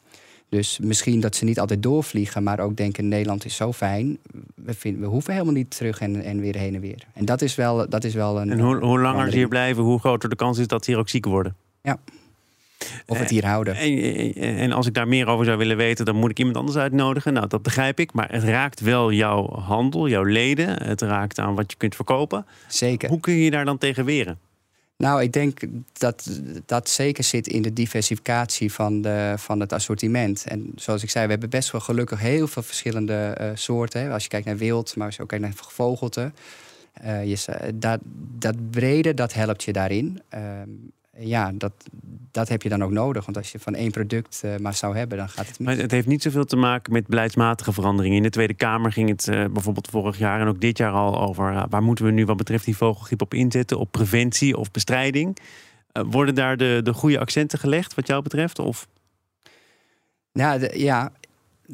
Dus 0.48 0.78
misschien 0.78 1.20
dat 1.20 1.36
ze 1.36 1.44
niet 1.44 1.60
altijd 1.60 1.82
doorvliegen, 1.82 2.42
maar 2.42 2.60
ook 2.60 2.76
denken: 2.76 3.08
Nederland 3.08 3.44
is 3.44 3.56
zo 3.56 3.72
fijn. 3.72 4.18
We, 4.54 4.74
vinden, 4.74 5.00
we 5.00 5.06
hoeven 5.06 5.32
helemaal 5.32 5.54
niet 5.54 5.76
terug 5.76 6.00
en, 6.00 6.22
en 6.22 6.40
weer 6.40 6.56
heen 6.56 6.74
en 6.74 6.80
weer. 6.80 7.02
En 7.12 7.24
dat 7.24 7.42
is 7.42 7.54
wel, 7.54 7.88
dat 7.88 8.04
is 8.04 8.14
wel 8.14 8.40
een. 8.40 8.50
En 8.50 8.60
hoe, 8.60 8.76
hoe 8.76 9.00
langer 9.00 9.30
ze 9.30 9.36
hier 9.36 9.48
blijven, 9.48 9.82
hoe 9.82 9.98
groter 9.98 10.28
de 10.28 10.36
kans 10.36 10.58
is 10.58 10.66
dat 10.66 10.84
ze 10.84 10.90
hier 10.90 11.00
ook 11.00 11.08
ziek 11.08 11.24
worden. 11.24 11.56
Ja. 11.82 11.98
Of 13.06 13.18
het 13.18 13.30
hier 13.30 13.46
houden. 13.46 13.74
En, 13.74 14.34
en, 14.34 14.72
als 14.72 14.86
ik 14.86 14.94
daar 14.94 15.08
meer 15.08 15.26
over 15.26 15.44
zou 15.44 15.58
willen 15.58 15.76
weten, 15.76 16.04
dan 16.04 16.16
moet 16.16 16.30
ik 16.30 16.38
iemand 16.38 16.56
anders 16.56 16.76
uitnodigen. 16.76 17.32
Nou, 17.32 17.46
dat 17.46 17.62
begrijp 17.62 18.00
ik. 18.00 18.12
Maar 18.12 18.32
het 18.32 18.42
raakt 18.42 18.80
wel 18.80 19.12
jouw 19.12 19.48
handel, 19.52 20.08
jouw 20.08 20.22
leden. 20.22 20.82
Het 20.82 21.02
raakt 21.02 21.38
aan 21.38 21.54
wat 21.54 21.70
je 21.70 21.76
kunt 21.76 21.94
verkopen. 21.94 22.46
Zeker. 22.68 23.08
Hoe 23.08 23.20
kun 23.20 23.34
je 23.34 23.44
je 23.44 23.50
daar 23.50 23.64
dan 23.64 23.78
tegen 23.78 24.04
weren? 24.04 24.38
Nou, 25.04 25.23
ik 25.23 25.32
denk 25.32 25.61
dat 25.92 26.40
dat 26.66 26.88
zeker 26.88 27.25
zit 27.25 27.46
in 27.46 27.62
de 27.62 27.73
diversificatie 27.73 28.73
van, 28.73 29.02
de, 29.02 29.34
van 29.37 29.61
het 29.61 29.73
assortiment. 29.73 30.44
En 30.49 30.73
zoals 30.76 31.02
ik 31.02 31.11
zei, 31.11 31.25
we 31.25 31.30
hebben 31.30 31.50
best 31.50 31.70
wel 31.70 31.80
gelukkig 31.80 32.20
heel 32.20 32.46
veel 32.46 32.62
verschillende 32.62 33.38
uh, 33.40 33.50
soorten. 33.54 34.12
Als 34.12 34.23
je 34.23 34.28
kijkt 34.28 34.46
naar 34.46 34.56
wild, 34.56 34.96
maar 34.96 35.06
als 35.06 35.16
je 35.16 35.23
ook 35.23 35.28
kijkt 35.28 35.44
naar 35.44 35.54
gevogelte. 35.56 36.32
Uh, 37.04 37.25
je, 37.25 37.37
dat, 37.75 38.00
dat 38.38 38.70
brede, 38.70 39.14
dat 39.14 39.32
helpt 39.32 39.64
je 39.64 39.73
daarin. 39.73 40.23
Uh, 40.34 40.40
ja, 41.18 41.52
dat, 41.54 41.73
dat 42.30 42.49
heb 42.49 42.62
je 42.62 42.68
dan 42.68 42.85
ook 42.85 42.90
nodig. 42.90 43.25
Want 43.25 43.37
als 43.37 43.52
je 43.52 43.59
van 43.59 43.75
één 43.75 43.90
product 43.90 44.42
uh, 44.44 44.56
maar 44.56 44.75
zou 44.75 44.97
hebben, 44.97 45.18
dan 45.18 45.28
gaat 45.28 45.47
het 45.47 45.59
mis. 45.59 45.68
Maar 45.68 45.76
het 45.76 45.90
heeft 45.90 46.06
niet 46.06 46.23
zoveel 46.23 46.44
te 46.44 46.56
maken 46.56 46.92
met 46.92 47.06
beleidsmatige 47.06 47.73
veranderingen. 47.73 48.16
In 48.16 48.23
de 48.23 48.30
Tweede 48.30 48.54
Kamer 48.54 48.92
ging 48.92 49.09
het 49.09 49.26
uh, 49.26 49.44
bijvoorbeeld 49.52 49.88
vorig 49.88 50.18
jaar 50.18 50.40
en 50.40 50.47
ook 50.47 50.61
dit 50.61 50.78
jaar 50.78 50.92
al 50.92 51.21
over... 51.21 51.52
Uh, 51.52 51.64
waar 51.68 51.83
moeten 51.83 52.04
we 52.04 52.11
nu 52.11 52.25
wat 52.25 52.37
betreft 52.37 52.64
die 52.64 52.76
vogelgriep 52.76 53.23
op 53.23 53.35
inzetten? 53.35 53.78
Op 53.78 53.90
preventie 53.90 54.56
of 54.56 54.71
bestrijding? 54.71 55.38
worden 56.02 56.35
daar 56.35 56.56
de, 56.56 56.80
de 56.83 56.92
goede 56.92 57.18
accenten 57.18 57.59
gelegd 57.59 57.94
wat 57.94 58.06
jou 58.06 58.23
betreft? 58.23 58.59
Of? 58.59 58.88
Ja, 60.33 60.59
de, 60.59 60.73
ja, 60.78 61.12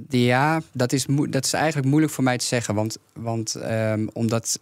ja, 0.09 0.61
dat 0.73 0.93
is, 0.93 1.07
dat 1.29 1.45
is 1.45 1.53
eigenlijk 1.53 1.87
moeilijk 1.87 2.13
voor 2.13 2.25
mij 2.25 2.39
te 2.39 2.45
zeggen. 2.45 2.75
Want, 2.75 2.99
want 3.13 3.55
um, 3.55 4.11
omdat, 4.13 4.61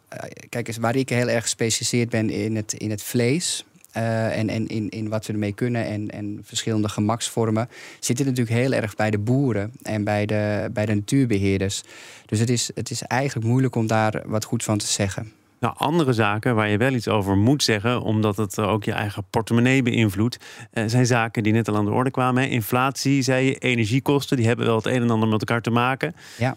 kijk 0.48 0.68
eens, 0.68 0.76
waar 0.76 0.96
ik 0.96 1.08
heel 1.08 1.28
erg 1.28 1.42
gespecialiseerd 1.42 2.08
ben 2.08 2.30
in 2.30 2.56
het, 2.56 2.72
in 2.72 2.90
het 2.90 3.02
vlees. 3.02 3.64
Uh, 3.98 4.38
en 4.38 4.48
en 4.48 4.66
in, 4.66 4.88
in 4.88 5.08
wat 5.08 5.26
we 5.26 5.32
ermee 5.32 5.52
kunnen 5.52 5.84
en, 5.84 6.10
en 6.10 6.40
verschillende 6.42 6.88
gemaksvormen, 6.88 7.68
zit 8.00 8.18
het 8.18 8.26
natuurlijk 8.26 8.56
heel 8.56 8.72
erg 8.72 8.94
bij 8.94 9.10
de 9.10 9.18
boeren 9.18 9.72
en 9.82 10.04
bij 10.04 10.26
de, 10.26 10.70
bij 10.72 10.86
de 10.86 10.94
natuurbeheerders. 10.94 11.82
Dus 12.26 12.38
het 12.38 12.50
is, 12.50 12.70
het 12.74 12.90
is 12.90 13.02
eigenlijk 13.02 13.46
moeilijk 13.46 13.74
om 13.74 13.86
daar 13.86 14.22
wat 14.26 14.44
goed 14.44 14.64
van 14.64 14.78
te 14.78 14.86
zeggen. 14.86 15.32
Nou, 15.60 15.74
andere 15.76 16.12
zaken 16.12 16.54
waar 16.54 16.68
je 16.68 16.76
wel 16.76 16.92
iets 16.92 17.08
over 17.08 17.36
moet 17.36 17.62
zeggen, 17.62 18.00
omdat 18.00 18.36
het 18.36 18.58
ook 18.58 18.84
je 18.84 18.92
eigen 18.92 19.24
portemonnee 19.30 19.82
beïnvloedt, 19.82 20.38
uh, 20.72 20.84
zijn 20.86 21.06
zaken 21.06 21.42
die 21.42 21.52
net 21.52 21.68
al 21.68 21.76
aan 21.76 21.84
de 21.84 21.90
orde 21.90 22.10
kwamen. 22.10 22.42
Hè. 22.42 22.48
Inflatie, 22.48 23.22
zei 23.22 23.46
je, 23.46 23.58
energiekosten, 23.58 24.36
die 24.36 24.46
hebben 24.46 24.66
wel 24.66 24.76
het 24.76 24.86
een 24.86 25.02
en 25.02 25.10
ander 25.10 25.28
met 25.28 25.40
elkaar 25.40 25.62
te 25.62 25.70
maken. 25.70 26.14
Ja. 26.38 26.56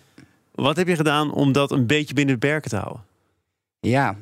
Wat 0.51 0.75
heb 0.75 0.88
je 0.88 0.95
gedaan 0.95 1.32
om 1.32 1.51
dat 1.51 1.71
een 1.71 1.86
beetje 1.86 2.13
binnen 2.13 2.39
de 2.39 2.47
perken 2.47 2.69
te 2.69 2.77
houden? 2.77 3.04
Ja, 3.80 4.15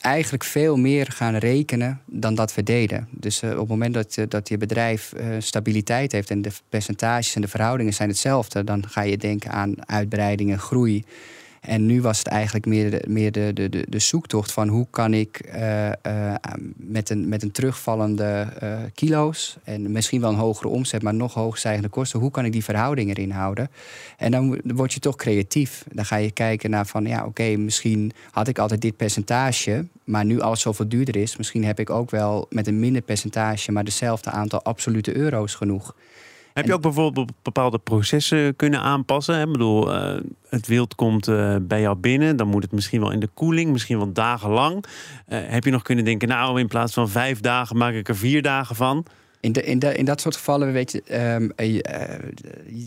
eigenlijk 0.00 0.44
veel 0.44 0.76
meer 0.76 1.06
gaan 1.12 1.36
rekenen 1.36 2.00
dan 2.06 2.34
dat 2.34 2.54
we 2.54 2.62
deden. 2.62 3.08
Dus 3.10 3.42
uh, 3.42 3.50
op 3.50 3.58
het 3.58 3.68
moment 3.68 3.94
dat, 3.94 4.16
uh, 4.16 4.24
dat 4.28 4.48
je 4.48 4.56
bedrijf 4.56 5.12
uh, 5.16 5.36
stabiliteit 5.38 6.12
heeft 6.12 6.30
en 6.30 6.42
de 6.42 6.50
percentages 6.68 7.34
en 7.34 7.40
de 7.40 7.48
verhoudingen 7.48 7.94
zijn 7.94 8.08
hetzelfde, 8.08 8.64
dan 8.64 8.88
ga 8.88 9.02
je 9.02 9.16
denken 9.16 9.50
aan 9.50 9.88
uitbreidingen, 9.88 10.58
groei. 10.58 11.04
En 11.60 11.86
nu 11.86 12.02
was 12.02 12.18
het 12.18 12.26
eigenlijk 12.26 12.66
meer 12.66 12.90
de, 12.90 13.04
meer 13.08 13.32
de, 13.32 13.50
de, 13.54 13.68
de, 13.68 13.86
de 13.88 13.98
zoektocht 13.98 14.52
van 14.52 14.68
hoe 14.68 14.86
kan 14.90 15.14
ik 15.14 15.50
uh, 15.54 15.86
uh, 15.86 16.34
met, 16.76 17.10
een, 17.10 17.28
met 17.28 17.42
een 17.42 17.50
terugvallende 17.50 18.46
uh, 18.62 18.78
kilo's 18.94 19.56
en 19.64 19.92
misschien 19.92 20.20
wel 20.20 20.30
een 20.30 20.36
hogere 20.36 20.68
omzet, 20.68 21.02
maar 21.02 21.14
nog 21.14 21.34
hoogstijgende 21.34 21.88
kosten, 21.88 22.20
hoe 22.20 22.30
kan 22.30 22.44
ik 22.44 22.52
die 22.52 22.64
verhouding 22.64 23.10
erin 23.10 23.30
houden? 23.30 23.70
En 24.16 24.30
dan 24.30 24.60
word 24.64 24.92
je 24.92 25.00
toch 25.00 25.16
creatief. 25.16 25.84
Dan 25.92 26.04
ga 26.04 26.16
je 26.16 26.30
kijken 26.30 26.70
naar 26.70 26.86
van 26.86 27.06
ja, 27.06 27.24
oké, 27.24 27.56
misschien 27.56 28.12
had 28.30 28.48
ik 28.48 28.58
altijd 28.58 28.80
dit 28.80 28.96
percentage, 28.96 29.86
maar 30.04 30.24
nu 30.24 30.40
alles 30.40 30.60
zoveel 30.60 30.88
duurder 30.88 31.16
is, 31.16 31.36
misschien 31.36 31.64
heb 31.64 31.80
ik 31.80 31.90
ook 31.90 32.10
wel 32.10 32.46
met 32.50 32.66
een 32.66 32.80
minder 32.80 33.02
percentage, 33.02 33.72
maar 33.72 33.84
dezelfde 33.84 34.30
aantal 34.30 34.62
absolute 34.62 35.16
euro's 35.16 35.54
genoeg. 35.54 35.94
Heb 36.52 36.66
je 36.66 36.74
ook 36.74 36.82
bijvoorbeeld 36.82 37.32
bepaalde 37.42 37.78
processen 37.78 38.56
kunnen 38.56 38.80
aanpassen? 38.80 39.40
Ik 39.40 39.52
bedoel, 39.52 39.94
uh, 39.94 40.20
het 40.48 40.66
wild 40.66 40.94
komt 40.94 41.28
uh, 41.28 41.56
bij 41.62 41.80
jou 41.80 41.96
binnen. 41.96 42.36
Dan 42.36 42.48
moet 42.48 42.62
het 42.62 42.72
misschien 42.72 43.00
wel 43.00 43.10
in 43.10 43.20
de 43.20 43.28
koeling, 43.34 43.72
misschien 43.72 43.96
wel 43.96 44.12
dagenlang. 44.12 44.84
Uh, 45.28 45.38
heb 45.42 45.64
je 45.64 45.70
nog 45.70 45.82
kunnen 45.82 46.04
denken, 46.04 46.28
nou, 46.28 46.60
in 46.60 46.68
plaats 46.68 46.94
van 46.94 47.08
vijf 47.08 47.40
dagen 47.40 47.76
maak 47.76 47.94
ik 47.94 48.08
er 48.08 48.16
vier 48.16 48.42
dagen 48.42 48.76
van? 48.76 49.04
In, 49.40 49.52
de, 49.52 49.64
in, 49.64 49.78
de, 49.78 49.94
in 49.94 50.04
dat 50.04 50.20
soort 50.20 50.36
gevallen, 50.36 50.72
weet 50.72 50.92
je, 50.92 51.32
um, 51.34 51.52
je, 51.56 51.84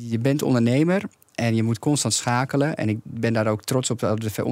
je 0.09 0.19
bent 0.19 0.41
ondernemer 0.41 1.01
en 1.35 1.55
je 1.55 1.63
moet 1.63 1.79
constant 1.79 2.13
schakelen. 2.13 2.75
En 2.75 2.89
ik 2.89 2.97
ben 3.03 3.33
daar 3.33 3.47
ook 3.47 3.63
trots 3.63 3.89
op, 3.89 3.99
de 3.99 4.45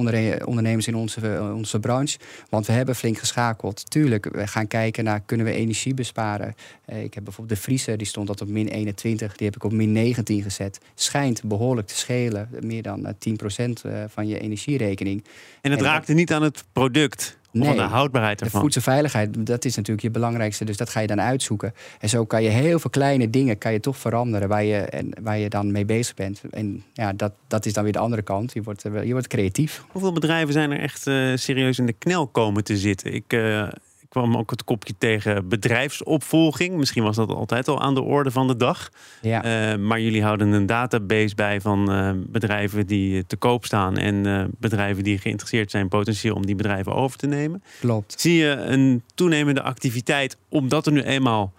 ondernemers 0.44 0.86
in 0.86 0.94
onze, 0.94 1.50
onze 1.54 1.80
branche. 1.80 2.18
Want 2.48 2.66
we 2.66 2.72
hebben 2.72 2.96
flink 2.96 3.18
geschakeld. 3.18 3.90
Tuurlijk, 3.90 4.28
we 4.32 4.46
gaan 4.46 4.66
kijken 4.66 5.04
naar 5.04 5.20
kunnen 5.20 5.46
we 5.46 5.52
energie 5.52 5.94
besparen. 5.94 6.54
Eh, 6.84 7.02
ik 7.02 7.14
heb 7.14 7.24
bijvoorbeeld 7.24 7.58
de 7.58 7.64
vriezer, 7.64 7.96
die 7.96 8.06
stond 8.06 8.26
dat 8.26 8.40
op 8.40 8.48
min 8.48 8.68
21. 8.68 9.36
Die 9.36 9.46
heb 9.46 9.56
ik 9.56 9.64
op 9.64 9.72
min 9.72 9.92
19 9.92 10.42
gezet. 10.42 10.80
Schijnt 10.94 11.44
behoorlijk 11.44 11.86
te 11.86 11.96
schelen. 11.96 12.48
Meer 12.60 12.82
dan 12.82 13.14
10% 13.18 13.84
eh, 13.84 14.04
van 14.08 14.28
je 14.28 14.38
energierekening. 14.38 15.24
En 15.60 15.70
het 15.70 15.80
raakte 15.80 16.12
niet 16.12 16.32
aan 16.32 16.42
het 16.42 16.64
product? 16.72 17.40
Nee, 17.52 17.68
van 17.68 17.76
de 17.76 17.82
houdbaarheid 17.82 18.40
ervan. 18.40 18.54
De 18.54 18.60
voedselveiligheid, 18.60 19.46
dat 19.46 19.64
is 19.64 19.76
natuurlijk 19.76 20.02
je 20.02 20.10
belangrijkste. 20.10 20.64
Dus 20.64 20.76
dat 20.76 20.90
ga 20.90 21.00
je 21.00 21.06
dan 21.06 21.20
uitzoeken. 21.20 21.74
En 22.00 22.08
zo 22.08 22.24
kan 22.24 22.42
je 22.42 22.48
heel 22.48 22.78
veel 22.78 22.90
kleine 22.90 23.30
dingen 23.30 23.58
kan 23.58 23.72
je 23.72 23.80
toch 23.80 23.96
veranderen 23.96 24.48
waar 24.48 24.64
je, 24.64 24.76
en, 24.76 25.12
waar 25.20 25.38
je 25.38 25.48
dan 25.48 25.72
mee 25.72 25.84
bezig 25.84 26.14
bent. 26.14 26.42
En 26.50 26.84
ja, 26.92 27.12
dat, 27.12 27.32
dat 27.46 27.66
is 27.66 27.72
dan 27.72 27.82
weer 27.82 27.92
de 27.92 27.98
andere 27.98 28.22
kant. 28.22 28.52
Je 28.52 28.62
wordt, 28.62 28.82
je 28.82 29.12
wordt 29.12 29.26
creatief. 29.26 29.84
Hoeveel 29.88 30.12
bedrijven 30.12 30.52
zijn 30.52 30.70
er 30.70 30.80
echt 30.80 31.06
uh, 31.06 31.36
serieus 31.36 31.78
in 31.78 31.86
de 31.86 31.92
knel 31.92 32.26
komen 32.26 32.64
te 32.64 32.76
zitten? 32.76 33.14
Ik, 33.14 33.32
uh, 33.32 33.68
kwam 34.12 34.36
ook 34.36 34.50
het 34.50 34.64
kopje 34.64 34.94
tegen 34.98 35.48
bedrijfsopvolging. 35.48 36.76
Misschien 36.76 37.02
was 37.02 37.16
dat 37.16 37.30
altijd 37.30 37.68
al 37.68 37.80
aan 37.80 37.94
de 37.94 38.02
orde 38.02 38.30
van 38.30 38.46
de 38.46 38.56
dag. 38.56 38.90
Ja. 39.20 39.72
Uh, 39.72 39.78
maar 39.78 40.00
jullie 40.00 40.22
houden 40.22 40.52
een 40.52 40.66
database 40.66 41.34
bij 41.34 41.60
van 41.60 41.92
uh, 41.92 42.10
bedrijven 42.16 42.86
die 42.86 43.26
te 43.26 43.36
koop 43.36 43.64
staan 43.64 43.96
en 43.96 44.26
uh, 44.26 44.44
bedrijven 44.58 45.04
die 45.04 45.18
geïnteresseerd 45.18 45.70
zijn 45.70 45.88
potentieel 45.88 46.34
om 46.34 46.46
die 46.46 46.54
bedrijven 46.54 46.94
over 46.94 47.18
te 47.18 47.26
nemen. 47.26 47.62
Klopt. 47.80 48.20
Zie 48.20 48.36
je 48.36 48.50
een 48.50 49.02
toenemende 49.14 49.62
activiteit 49.62 50.36
omdat 50.48 50.86
er 50.86 50.92
nu 50.92 51.02
eenmaal 51.02 51.52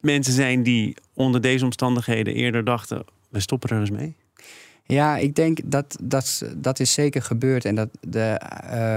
mensen 0.00 0.32
zijn 0.32 0.62
die 0.62 0.96
onder 1.14 1.40
deze 1.40 1.64
omstandigheden 1.64 2.34
eerder 2.34 2.64
dachten: 2.64 3.04
we 3.28 3.40
stoppen 3.40 3.68
er 3.70 3.80
eens 3.80 3.90
mee? 3.90 4.16
Ja, 4.86 5.16
ik 5.16 5.34
denk 5.34 5.58
dat 5.64 5.96
dat, 6.02 6.42
dat 6.56 6.80
is 6.80 6.92
zeker 6.92 7.22
gebeurd. 7.22 7.64
En 7.64 7.74
dat 7.74 7.88
de, 8.00 8.40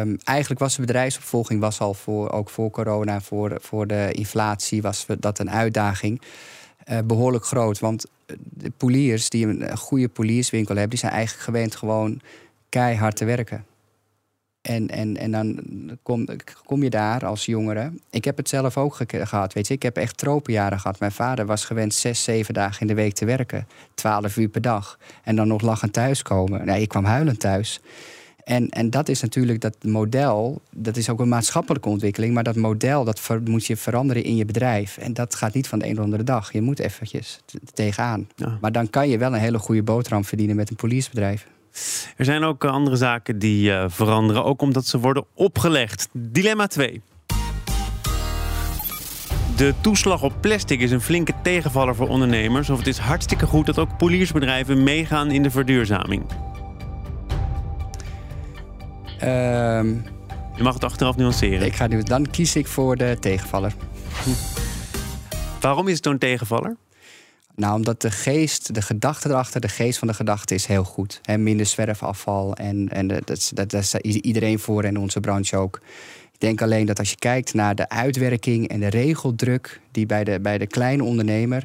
um, 0.01 0.17
eigenlijk 0.23 0.59
was 0.59 0.75
de 0.75 0.81
bedrijfsopvolging 0.81 1.59
was 1.59 1.79
al 1.79 1.93
voor, 1.93 2.31
ook 2.31 2.49
voor 2.49 2.69
corona, 2.69 3.21
voor, 3.21 3.57
voor 3.61 3.87
de 3.87 4.09
inflatie, 4.11 4.81
was 4.81 5.05
dat 5.19 5.39
een 5.39 5.51
uitdaging. 5.51 6.21
Uh, 6.91 6.97
behoorlijk 7.05 7.45
groot. 7.45 7.79
Want 7.79 8.05
de 8.43 8.71
poliers 8.77 9.29
die 9.29 9.47
een 9.47 9.77
goede 9.77 10.07
polierswinkel 10.07 10.73
hebben, 10.73 10.89
die 10.89 10.99
zijn 10.99 11.11
eigenlijk 11.11 11.43
gewend 11.43 11.75
gewoon 11.75 12.21
keihard 12.69 13.15
te 13.15 13.25
werken. 13.25 13.65
En, 14.69 14.87
en, 14.87 15.17
en 15.17 15.31
dan 15.31 15.59
kom, 16.03 16.27
kom 16.65 16.83
je 16.83 16.89
daar 16.89 17.25
als 17.25 17.45
jongere. 17.45 17.91
Ik 18.09 18.25
heb 18.25 18.37
het 18.37 18.49
zelf 18.49 18.77
ook 18.77 18.97
gehad. 19.07 19.53
Weet 19.53 19.67
je, 19.67 19.73
ik 19.73 19.83
heb 19.83 19.97
echt 19.97 20.17
tropenjaren 20.17 20.79
gehad. 20.79 20.99
Mijn 20.99 21.11
vader 21.11 21.45
was 21.45 21.65
gewend 21.65 21.93
zes, 21.93 22.23
zeven 22.23 22.53
dagen 22.53 22.81
in 22.81 22.87
de 22.87 22.93
week 22.93 23.13
te 23.13 23.25
werken. 23.25 23.67
Twaalf 23.93 24.37
uur 24.37 24.47
per 24.47 24.61
dag. 24.61 24.97
En 25.23 25.35
dan 25.35 25.47
nog 25.47 25.61
lachend 25.61 25.93
thuiskomen. 25.93 26.65
Nee, 26.65 26.81
ik 26.81 26.87
kwam 26.87 27.05
huilend 27.05 27.39
thuis. 27.39 27.81
En, 28.43 28.69
en 28.69 28.89
dat 28.89 29.09
is 29.09 29.21
natuurlijk 29.21 29.61
dat 29.61 29.75
model, 29.83 30.61
dat 30.71 30.97
is 30.97 31.09
ook 31.09 31.19
een 31.19 31.27
maatschappelijke 31.27 31.89
ontwikkeling, 31.89 32.33
maar 32.33 32.43
dat 32.43 32.55
model 32.55 33.03
dat 33.03 33.19
ver- 33.19 33.41
moet 33.41 33.65
je 33.65 33.77
veranderen 33.77 34.23
in 34.23 34.35
je 34.35 34.45
bedrijf. 34.45 34.97
En 34.97 35.13
dat 35.13 35.35
gaat 35.35 35.53
niet 35.53 35.67
van 35.67 35.79
de 35.79 35.85
een 35.85 35.91
op 35.91 35.97
de 35.97 36.03
andere 36.03 36.23
dag. 36.23 36.53
Je 36.53 36.61
moet 36.61 36.79
eventjes 36.79 37.39
tegenaan. 37.73 38.27
Ja. 38.35 38.57
Maar 38.61 38.71
dan 38.71 38.89
kan 38.89 39.09
je 39.09 39.17
wel 39.17 39.33
een 39.33 39.39
hele 39.39 39.59
goede 39.59 39.83
boterham 39.83 40.25
verdienen 40.25 40.55
met 40.55 40.69
een 40.69 40.75
policebedrijf. 40.75 41.47
Er 42.17 42.25
zijn 42.25 42.43
ook 42.43 42.63
eh, 42.63 42.71
andere 42.71 42.95
zaken 42.95 43.39
die 43.39 43.73
eh, 43.73 43.85
veranderen, 43.87 44.43
ook 44.43 44.61
omdat 44.61 44.85
ze 44.85 44.99
worden 44.99 45.25
opgelegd. 45.33 46.07
Dilemma 46.13 46.67
2. 46.67 47.01
De 49.55 49.73
toeslag 49.81 50.23
op 50.23 50.33
plastic 50.41 50.79
is 50.79 50.91
een 50.91 51.01
flinke 51.01 51.33
tegenvaller 51.43 51.95
voor 51.95 52.07
ondernemers. 52.07 52.69
Of 52.69 52.77
het 52.77 52.87
is 52.87 52.97
hartstikke 52.97 53.45
goed 53.45 53.65
dat 53.65 53.79
ook 53.79 53.97
poliersbedrijven 53.97 54.83
meegaan 54.83 55.31
in 55.31 55.43
de 55.43 55.51
verduurzaming. 55.51 56.25
Ehm, 59.19 59.87
Je 60.55 60.63
mag 60.63 60.73
het 60.73 60.83
achteraf 60.83 61.15
nuanceren. 61.15 61.65
ik 61.65 61.75
ga 61.75 61.87
nu, 61.87 62.03
dan 62.03 62.29
kies 62.29 62.55
ik 62.55 62.67
voor 62.67 62.95
de 62.95 63.17
tegenvaller. 63.19 63.73
Waarom 65.59 65.87
is 65.87 65.95
het 65.95 66.03
zo'n 66.03 66.17
tegenvaller? 66.17 66.75
Nou, 67.59 67.75
omdat 67.75 68.01
de 68.01 68.11
geest, 68.11 68.73
de 68.73 68.81
gedachte 68.81 69.29
erachter, 69.29 69.61
de 69.61 69.67
geest 69.67 69.99
van 69.99 70.07
de 70.07 70.13
gedachte 70.13 70.53
is 70.53 70.65
heel 70.65 70.83
goed. 70.83 71.21
Minder 71.37 71.65
zwerfafval 71.65 72.55
en, 72.55 72.89
en 72.89 73.07
dat, 73.07 73.51
dat, 73.53 73.73
is 73.73 73.93
iedereen 73.93 74.59
voor 74.59 74.83
en 74.83 74.97
onze 74.97 75.19
branche 75.19 75.57
ook. 75.57 75.79
Ik 76.33 76.39
denk 76.39 76.61
alleen 76.61 76.85
dat 76.85 76.99
als 76.99 77.09
je 77.09 77.15
kijkt 77.15 77.53
naar 77.53 77.75
de 77.75 77.89
uitwerking 77.89 78.67
en 78.67 78.79
de 78.79 78.87
regeldruk 78.87 79.79
die 79.91 80.05
bij 80.05 80.23
de, 80.23 80.39
bij 80.39 80.57
de 80.57 80.67
kleine 80.67 81.03
ondernemer, 81.03 81.63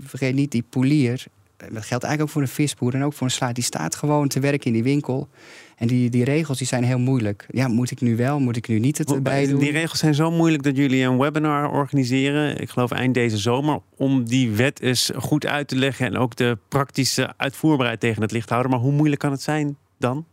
vergeet 0.00 0.34
niet 0.34 0.50
die 0.50 0.64
polier, 0.70 1.24
dat 1.56 1.84
geldt 1.84 2.04
eigenlijk 2.04 2.22
ook 2.22 2.28
voor 2.28 2.42
een 2.42 2.48
visboer 2.48 2.94
en 2.94 3.04
ook 3.04 3.12
voor 3.12 3.26
een 3.26 3.32
slaat, 3.32 3.54
die 3.54 3.64
staat 3.64 3.94
gewoon 3.94 4.28
te 4.28 4.40
werken 4.40 4.66
in 4.66 4.72
die 4.72 4.82
winkel. 4.82 5.28
En 5.76 5.86
die, 5.86 6.10
die 6.10 6.24
regels 6.24 6.58
die 6.58 6.66
zijn 6.66 6.84
heel 6.84 6.98
moeilijk. 6.98 7.46
Ja, 7.50 7.68
moet 7.68 7.90
ik 7.90 8.00
nu 8.00 8.16
wel, 8.16 8.40
moet 8.40 8.56
ik 8.56 8.68
nu 8.68 8.78
niet 8.78 8.98
het 8.98 9.12
erbij 9.12 9.46
doen? 9.46 9.58
Die 9.58 9.72
regels 9.72 9.98
zijn 9.98 10.14
zo 10.14 10.30
moeilijk 10.30 10.62
dat 10.62 10.76
jullie 10.76 11.04
een 11.04 11.18
webinar 11.18 11.70
organiseren. 11.70 12.60
Ik 12.60 12.70
geloof 12.70 12.90
eind 12.90 13.14
deze 13.14 13.36
zomer. 13.36 13.80
Om 13.96 14.24
die 14.24 14.50
wet 14.50 14.80
eens 14.80 15.10
goed 15.16 15.46
uit 15.46 15.68
te 15.68 15.76
leggen. 15.76 16.06
En 16.06 16.16
ook 16.16 16.36
de 16.36 16.58
praktische 16.68 17.34
uitvoerbaarheid 17.36 18.00
tegen 18.00 18.22
het 18.22 18.32
licht 18.32 18.48
houden. 18.48 18.70
Maar 18.70 18.80
hoe 18.80 18.92
moeilijk 18.92 19.20
kan 19.20 19.30
het 19.30 19.42
zijn 19.42 19.76
dan? 19.98 20.26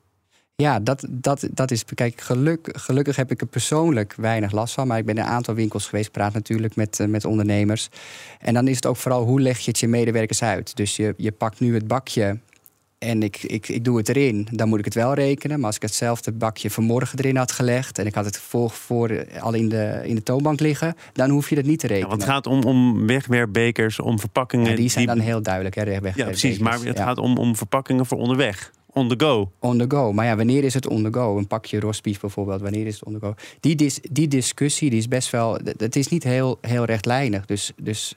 Ja, 0.56 0.80
dat, 0.80 1.06
dat, 1.10 1.48
dat 1.52 1.72
is. 1.72 1.84
Kijk, 1.96 2.22
geluk, 2.22 2.70
gelukkig 2.72 3.16
heb 3.16 3.32
ik 3.32 3.42
er 3.42 3.48
persoonlijk 3.48 4.14
weinig 4.18 4.52
last 4.52 4.74
van. 4.74 4.88
Maar 4.88 4.98
ik 4.98 5.06
ben 5.06 5.16
in 5.18 5.22
een 5.22 5.28
aantal 5.28 5.54
winkels 5.56 5.86
geweest, 5.88 6.12
praat 6.12 6.34
natuurlijk 6.34 6.76
met, 6.76 7.00
eh, 7.00 7.08
met 7.08 7.26
ondernemers. 7.26 7.90
En 8.40 8.54
dan 8.54 8.68
is 8.68 8.76
het 8.76 8.86
ook 8.86 8.96
vooral 8.98 9.24
hoe 9.24 9.42
leg 9.42 9.60
je 9.60 9.70
het 9.72 9.80
je 9.80 9.88
medewerkers 9.88 10.44
uit. 10.44 10.76
Dus 10.76 10.96
je, 10.96 11.14
je 11.18 11.32
pakt 11.32 11.60
nu 11.60 11.74
het 11.74 11.88
bakje 11.88 12.38
en 12.98 13.24
ik, 13.24 13.44
ik, 13.44 13.68
ik 13.70 13.84
doe 13.84 13.98
het 13.98 14.10
erin. 14.10 14.48
Dan 14.52 14.70
moet 14.70 14.80
ik 14.80 14.86
het 14.86 14.94
wel 14.94 15.14
rekenen. 15.14 15.58
Maar 15.58 15.66
als 15.68 15.76
ik 15.76 15.82
hetzelfde 15.82 16.32
bakje 16.32 16.70
vanmorgen 16.70 17.20
erin 17.20 17.38
had 17.38 17.52
gelegd. 17.52 17.98
en 18.00 18.06
ik 18.06 18.14
had 18.16 18.26
het 18.26 18.38
voor, 18.38 18.70
voor 18.70 19.10
eh, 19.10 19.42
al 19.44 19.54
in 19.54 19.70
de, 19.70 20.02
in 20.04 20.16
de 20.16 20.24
toonbank 20.24 20.60
liggen. 20.60 20.96
dan 21.14 21.30
hoef 21.30 21.50
je 21.50 21.56
dat 21.56 21.66
niet 21.66 21.80
te 21.80 21.88
Ja, 21.88 21.94
rekenen. 21.94 22.10
want 22.18 22.22
het 22.22 22.32
gaat 22.32 22.48
om, 22.48 22.64
om 22.64 23.08
wegwerpbekers, 23.08 24.00
om 24.00 24.20
verpakkingen. 24.20 24.70
Ja, 24.70 24.76
die 24.76 24.90
zijn 24.90 25.06
dan 25.06 25.20
heel 25.20 25.42
duidelijk. 25.42 25.76
Hè, 25.76 25.84
Ja, 25.92 26.00
precies. 26.26 26.58
Maar 26.58 26.80
het 26.84 26.98
Ja. 26.98 27.04
gaat 27.04 27.18
om, 27.18 27.38
om 27.38 27.56
verpakkingen 27.56 28.06
voor 28.06 28.18
onderweg. 28.18 28.72
On 28.94 29.10
the 29.10 29.26
go. 29.26 29.52
On 29.60 29.78
the 29.78 29.86
go. 29.88 30.14
Maar 30.14 30.26
ja, 30.26 30.36
wanneer 30.36 30.64
is 30.64 30.74
het 30.74 30.88
on 30.88 31.04
the 31.04 31.14
go? 31.14 31.38
Een 31.38 31.48
pakje 31.48 31.80
rosbief 31.80 32.20
bijvoorbeeld, 32.20 32.62
wanneer 32.62 32.86
is 32.86 32.94
het 32.94 33.04
on 33.04 33.14
the 33.14 33.20
go? 33.20 33.34
Die, 33.60 33.76
dis, 33.76 34.00
die 34.12 34.28
discussie 34.28 34.90
die 34.90 35.00
is 35.00 35.08
best 35.08 35.30
wel... 35.30 35.60
Het 35.78 35.96
is 35.96 36.08
niet 36.08 36.24
heel, 36.24 36.58
heel 36.62 36.86
rechtlijnig. 36.86 37.46
Dus, 37.46 37.72
dus, 37.82 38.16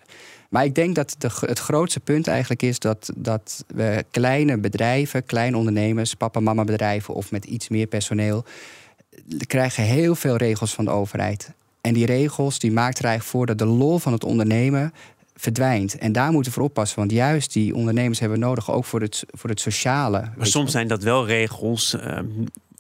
maar 0.50 0.64
ik 0.64 0.74
denk 0.74 0.94
dat 0.94 1.14
de, 1.18 1.30
het 1.40 1.58
grootste 1.58 2.00
punt 2.00 2.26
eigenlijk 2.26 2.62
is... 2.62 2.78
dat, 2.78 3.10
dat 3.16 3.64
we 3.66 4.04
kleine 4.10 4.58
bedrijven, 4.58 5.24
kleine 5.24 5.56
ondernemers... 5.56 6.14
papa-mama 6.14 6.64
bedrijven 6.64 7.14
of 7.14 7.30
met 7.30 7.44
iets 7.44 7.68
meer 7.68 7.86
personeel... 7.86 8.44
krijgen 9.46 9.84
heel 9.84 10.14
veel 10.14 10.36
regels 10.36 10.74
van 10.74 10.84
de 10.84 10.90
overheid. 10.90 11.54
En 11.80 11.94
die 11.94 12.06
regels 12.06 12.58
die 12.58 12.72
maakt 12.72 12.98
er 12.98 13.04
eigenlijk 13.04 13.36
voor 13.36 13.46
dat 13.46 13.58
de 13.58 13.74
lol 13.74 13.98
van 13.98 14.12
het 14.12 14.24
ondernemen 14.24 14.92
verdwijnt. 15.36 15.98
En 15.98 16.12
daar 16.12 16.32
moeten 16.32 16.52
we 16.52 16.58
voor 16.58 16.68
oppassen. 16.68 16.98
Want 16.98 17.10
juist 17.10 17.52
die 17.52 17.74
ondernemers 17.74 18.18
hebben 18.18 18.38
we 18.38 18.44
nodig 18.44 18.70
ook 18.70 18.84
voor 18.84 19.00
het, 19.00 19.24
voor 19.26 19.50
het 19.50 19.60
sociale. 19.60 20.30
Maar 20.36 20.46
soms 20.46 20.72
zijn 20.72 20.88
dat 20.88 21.02
wel 21.02 21.26
regels 21.26 21.94
eh, 21.94 22.18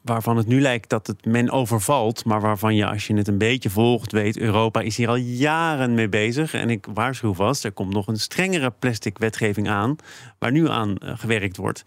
waarvan 0.02 0.36
het 0.36 0.46
nu 0.46 0.60
lijkt 0.60 0.88
dat 0.88 1.06
het 1.06 1.24
men 1.24 1.50
overvalt. 1.50 2.24
Maar 2.24 2.40
waarvan 2.40 2.74
je, 2.74 2.86
als 2.86 3.06
je 3.06 3.14
het 3.14 3.28
een 3.28 3.38
beetje 3.38 3.70
volgt, 3.70 4.12
weet... 4.12 4.38
Europa 4.38 4.80
is 4.80 4.96
hier 4.96 5.08
al 5.08 5.16
jaren 5.16 5.94
mee 5.94 6.08
bezig. 6.08 6.54
En 6.54 6.70
ik 6.70 6.86
waarschuw 6.94 7.34
vast, 7.34 7.64
er 7.64 7.72
komt 7.72 7.92
nog 7.92 8.06
een 8.06 8.18
strengere 8.18 8.70
plastic 8.70 9.18
wetgeving 9.18 9.68
aan... 9.68 9.96
waar 10.38 10.52
nu 10.52 10.68
aan 10.68 10.96
eh, 10.96 11.18
gewerkt 11.18 11.56
wordt. 11.56 11.84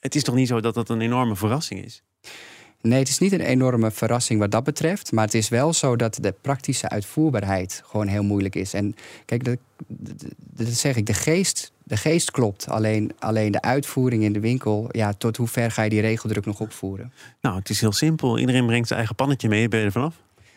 Het 0.00 0.14
is 0.14 0.22
toch 0.22 0.34
niet 0.34 0.48
zo 0.48 0.60
dat 0.60 0.74
dat 0.74 0.88
een 0.88 1.00
enorme 1.00 1.36
verrassing 1.36 1.84
is? 1.84 2.02
Nee, 2.82 2.98
het 2.98 3.08
is 3.08 3.18
niet 3.18 3.32
een 3.32 3.40
enorme 3.40 3.90
verrassing 3.90 4.40
wat 4.40 4.50
dat 4.50 4.64
betreft. 4.64 5.12
Maar 5.12 5.24
het 5.24 5.34
is 5.34 5.48
wel 5.48 5.72
zo 5.72 5.96
dat 5.96 6.18
de 6.20 6.34
praktische 6.40 6.88
uitvoerbaarheid 6.88 7.82
gewoon 7.86 8.06
heel 8.06 8.22
moeilijk 8.22 8.54
is. 8.54 8.74
En 8.74 8.94
kijk, 9.24 9.44
dat, 9.44 9.58
zeg 10.56 10.96
ik, 10.96 11.06
de 11.06 11.14
geest, 11.14 11.72
de 11.84 11.96
geest 11.96 12.30
klopt. 12.30 12.68
Alleen, 12.68 13.12
alleen 13.18 13.52
de 13.52 13.60
uitvoering 13.60 14.22
in 14.22 14.32
de 14.32 14.40
winkel, 14.40 14.88
ja, 14.90 15.12
tot 15.12 15.36
hoe 15.36 15.48
ver 15.48 15.70
ga 15.70 15.82
je 15.82 15.90
die 15.90 16.00
regeldruk 16.00 16.44
nog 16.44 16.60
opvoeren? 16.60 17.12
Nou, 17.40 17.58
het 17.58 17.70
is 17.70 17.80
heel 17.80 17.92
simpel. 17.92 18.38
Iedereen 18.38 18.66
brengt 18.66 18.86
zijn 18.86 18.98
eigen 18.98 19.16
pannetje 19.16 19.48
mee. 19.48 19.68
Ben 19.68 19.78
je 19.78 19.86
er 19.86 19.92
vanaf? 19.92 20.14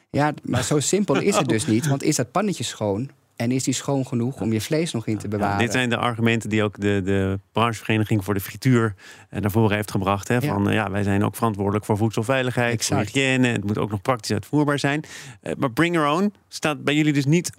Ja, 0.09 0.33
maar 0.43 0.63
zo 0.63 0.79
simpel 0.79 1.21
is 1.21 1.37
het 1.37 1.47
dus 1.47 1.65
niet. 1.65 1.87
Want 1.87 2.03
is 2.03 2.15
dat 2.15 2.31
pannetje 2.31 2.63
schoon? 2.63 3.09
En 3.35 3.51
is 3.51 3.63
die 3.63 3.73
schoon 3.73 4.05
genoeg 4.07 4.41
om 4.41 4.53
je 4.53 4.61
vlees 4.61 4.91
nog 4.91 5.07
in 5.07 5.17
te 5.17 5.23
Ja, 5.23 5.29
bewaren? 5.29 5.59
dit 5.59 5.71
zijn 5.71 5.89
de 5.89 5.97
argumenten 5.97 6.49
die 6.49 6.63
ook 6.63 6.79
de, 6.79 7.01
de 7.03 7.39
branchevereniging 7.51 8.23
voor 8.23 8.33
de 8.33 8.39
frituur 8.39 8.95
eh, 9.29 9.41
naar 9.41 9.51
voren 9.51 9.75
heeft 9.75 9.91
gebracht. 9.91 10.27
Hè. 10.27 10.41
Van 10.41 10.67
eh, 10.69 10.73
ja, 10.73 10.91
wij 10.91 11.03
zijn 11.03 11.23
ook 11.23 11.35
verantwoordelijk 11.35 11.85
voor 11.85 11.97
voedselveiligheid, 11.97 12.73
Exact. 12.73 13.11
voor 13.11 13.19
hygiëne. 13.21 13.47
Het 13.47 13.63
moet 13.63 13.77
ook 13.77 13.91
nog 13.91 14.01
praktisch 14.01 14.31
uitvoerbaar 14.31 14.79
zijn. 14.79 15.03
Eh, 15.41 15.53
maar 15.57 15.71
bring 15.71 15.95
your 15.95 16.09
own 16.11 16.33
staat 16.47 16.83
bij 16.83 16.95
jullie 16.95 17.13
dus 17.13 17.25
niet 17.25 17.51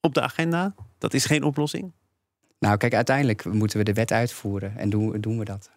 op 0.00 0.14
de 0.14 0.20
agenda. 0.20 0.74
Dat 0.98 1.14
is 1.14 1.24
geen 1.24 1.42
oplossing. 1.42 1.92
Nou, 2.58 2.76
kijk, 2.76 2.94
uiteindelijk 2.94 3.44
moeten 3.44 3.78
we 3.78 3.84
de 3.84 3.92
wet 3.92 4.12
uitvoeren. 4.12 4.76
En 4.76 4.90
doen, 4.90 5.20
doen 5.20 5.38
we 5.38 5.44
dat. 5.44 5.70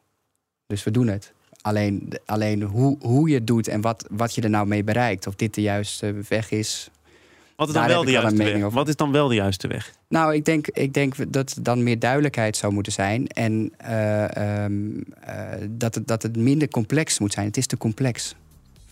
Dus 0.68 0.84
we 0.84 0.92
doen 0.92 1.08
het. 1.08 1.34
Alleen, 1.62 2.20
alleen 2.26 2.62
hoe, 2.62 2.98
hoe 3.02 3.30
je 3.30 3.36
het 3.36 3.48
doet 3.48 3.68
en 3.68 3.82
wat, 3.82 4.08
wat 4.12 4.36
je 4.36 4.42
er 4.42 4.50
nou 4.50 4.68
mee 4.68 4.84
bereikt. 4.84 5.28
Of 5.28 5.36
dit 5.36 5.54
de 5.54 5.62
juiste 5.62 6.16
weg 6.30 6.52
is. 6.52 6.90
Wat 7.56 7.68
is 7.68 7.74
dan 7.74 7.88
wel 7.88 8.04
de 8.04 8.12
juiste 8.12 8.44
weg? 8.44 8.56
over. 8.56 8.72
Wat 8.72 8.88
is 8.88 8.96
dan 8.96 9.12
wel 9.12 9.28
de 9.28 9.36
juiste 9.36 9.68
weg? 9.68 9.94
Nou, 10.08 10.34
ik 10.34 10.46
denk, 10.46 10.68
ik 10.68 10.94
denk 10.94 11.34
dat 11.34 11.52
er 11.52 11.64
dan 11.64 11.84
meer 11.84 12.00
duidelijkheid 12.00 12.58
zou 12.58 12.74
moeten 12.74 12.92
zijn. 12.92 13.28
En 13.28 13.74
eh, 13.78 14.64
ehm, 14.64 14.74
eh, 15.20 15.36
dat, 15.70 15.96
het, 15.96 16.08
dat 16.08 16.24
het 16.24 16.38
minder 16.38 16.68
complex 16.68 17.20
moet 17.20 17.34
zijn. 17.34 17.46
Het 17.46 17.58
is 17.58 17.68
te 17.68 17.78
complex. 17.78 18.36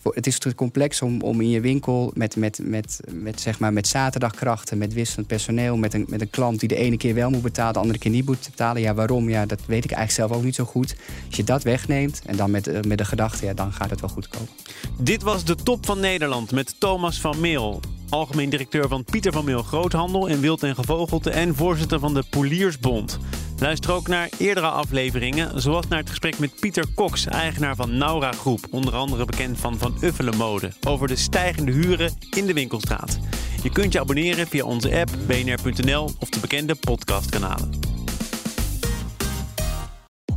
Het 0.04 0.28
is 0.28 0.40
te 0.40 0.56
complex 0.56 1.02
om, 1.02 1.22
om 1.22 1.42
in 1.42 1.50
je 1.50 1.62
winkel 1.62 2.12
met, 2.16 2.36
met, 2.36 2.60
met, 2.64 3.00
met, 3.12 3.42
zeg 3.42 3.60
maar, 3.60 3.74
met 3.74 3.88
zaterdagkrachten, 3.88 4.78
met 4.78 4.94
wisselend 4.94 5.28
personeel, 5.28 5.78
met 5.78 5.94
een, 5.94 6.06
met 6.08 6.22
een 6.22 6.30
klant 6.30 6.60
die 6.60 6.70
de 6.70 6.76
ene 6.76 6.98
keer 6.98 7.14
wel 7.14 7.30
moet 7.30 7.42
betalen, 7.42 7.74
de 7.74 7.80
andere 7.80 8.00
keer 8.00 8.12
niet 8.12 8.26
moet 8.26 8.50
betalen. 8.50 8.82
Ja, 8.82 8.94
waarom? 8.94 9.30
Ja, 9.30 9.46
dat 9.46 9.60
weet 9.66 9.84
ik 9.84 9.92
eigenlijk 9.92 10.12
zelf 10.12 10.40
ook 10.40 10.46
niet 10.46 10.56
zo 10.56 10.66
goed. 10.66 10.96
Als 11.28 11.36
je 11.36 11.44
dat 11.44 11.64
wegneemt 11.64 12.22
en 12.26 12.36
dan 12.36 12.52
met, 12.52 12.68
eh, 12.68 12.82
met 12.82 12.98
de 12.98 13.06
gedachte, 13.06 13.46
ja, 13.46 13.54
dan 13.54 13.74
gaat 13.74 13.90
het 13.90 14.02
wel 14.02 14.10
goed 14.10 14.28
komen. 14.28 14.50
Dit 14.98 15.22
was 15.22 15.46
de 15.46 15.56
top 15.56 15.86
van 15.86 16.00
Nederland 16.00 16.52
met 16.52 16.76
Thomas 16.80 17.22
van 17.22 17.40
Meel. 17.40 17.82
Algemeen 18.14 18.50
directeur 18.50 18.88
van 18.88 19.04
Pieter 19.04 19.32
van 19.32 19.46
Meel 19.46 19.64
Groothandel 19.64 20.28
in 20.28 20.40
Wild 20.40 20.64
en 20.64 20.76
Gevogelte 20.76 21.30
en 21.30 21.56
voorzitter 21.56 22.00
van 22.00 22.14
de 22.14 22.24
Poliersbond. 22.30 23.20
Luister 23.60 23.92
ook 23.92 24.08
naar 24.08 24.30
eerdere 24.38 24.68
afleveringen, 24.68 25.62
zoals 25.62 25.88
naar 25.88 26.00
het 26.00 26.10
gesprek 26.10 26.40
met 26.40 26.60
Pieter 26.60 26.86
Cox, 26.96 27.26
eigenaar 27.26 27.76
van 27.76 27.98
Naura 27.98 28.32
Groep, 28.32 28.68
onder 28.72 28.96
andere 28.96 29.26
bekend 29.26 29.60
van 29.60 29.78
Van 29.78 29.98
Uffelen 30.02 30.38
Mode, 30.38 30.72
over 30.88 31.08
de 31.08 31.16
stijgende 31.16 31.72
huren 31.72 32.14
in 32.30 32.46
de 32.46 32.54
winkelstraat. 32.54 33.20
Je 33.64 33.70
kunt 33.70 33.94
je 33.94 34.00
abonneren 34.00 34.48
via 34.48 34.66
onze 34.66 35.00
app, 35.00 35.12
bnr.nl 35.28 36.10
of 36.20 36.30
de 36.30 36.40
bekende 36.40 36.76
podcastkanalen. 36.76 37.70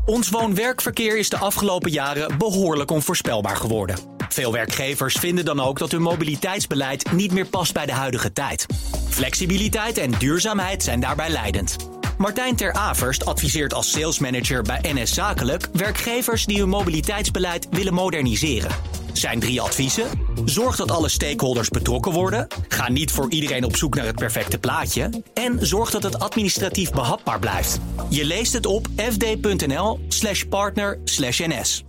Ons 0.05 0.31
woon-werkverkeer 0.31 1.19
is 1.19 1.29
de 1.29 1.39
afgelopen 1.39 1.91
jaren 1.91 2.39
behoorlijk 2.39 2.91
onvoorspelbaar 2.91 3.57
geworden. 3.57 4.16
Veel 4.29 4.53
werkgevers 4.53 5.15
vinden 5.15 5.45
dan 5.45 5.61
ook 5.61 5.79
dat 5.79 5.93
hun 5.93 6.03
mobiliteitsbeleid 6.03 7.13
niet 7.13 7.33
meer 7.33 7.47
past 7.47 7.73
bij 7.73 7.87
de 7.87 7.93
huidige 7.93 8.33
tijd. 8.33 8.67
Flexibiliteit 9.09 9.99
en 9.99 10.11
duurzaamheid 10.11 10.83
zijn 10.83 11.01
daarbij 11.01 11.31
leidend. 11.31 11.77
Martijn 12.19 12.57
Ter 12.57 12.73
Averst 12.73 13.27
adviseert 13.27 13.75
als 13.75 13.91
salesmanager 13.91 14.63
bij 14.63 14.79
NS 14.83 15.15
Zakelijk 15.15 15.69
werkgevers 15.73 16.47
die 16.47 16.59
hun 16.59 16.69
mobiliteitsbeleid 16.69 17.67
willen 17.71 17.95
moderniseren. 17.95 18.71
Zijn 19.13 19.41
drie 19.41 19.61
adviezen: 19.61 20.07
zorg 20.45 20.77
dat 20.77 20.91
alle 20.91 21.09
stakeholders 21.09 21.69
betrokken 21.69 22.13
worden, 22.13 22.47
ga 22.69 22.89
niet 22.89 23.11
voor 23.11 23.31
iedereen 23.31 23.65
op 23.65 23.77
zoek 23.77 23.95
naar 23.95 24.07
het 24.07 24.17
perfecte 24.17 24.59
plaatje 24.59 25.23
en 25.35 25.67
zorg 25.67 25.91
dat 25.91 26.03
het 26.03 26.19
administratief 26.19 26.91
behapbaar 26.91 27.39
blijft. 27.39 27.79
Je 28.09 28.25
leest 28.25 28.53
het 28.53 28.67
op 28.67 28.87
fd.nl/partner/ns. 28.97 31.86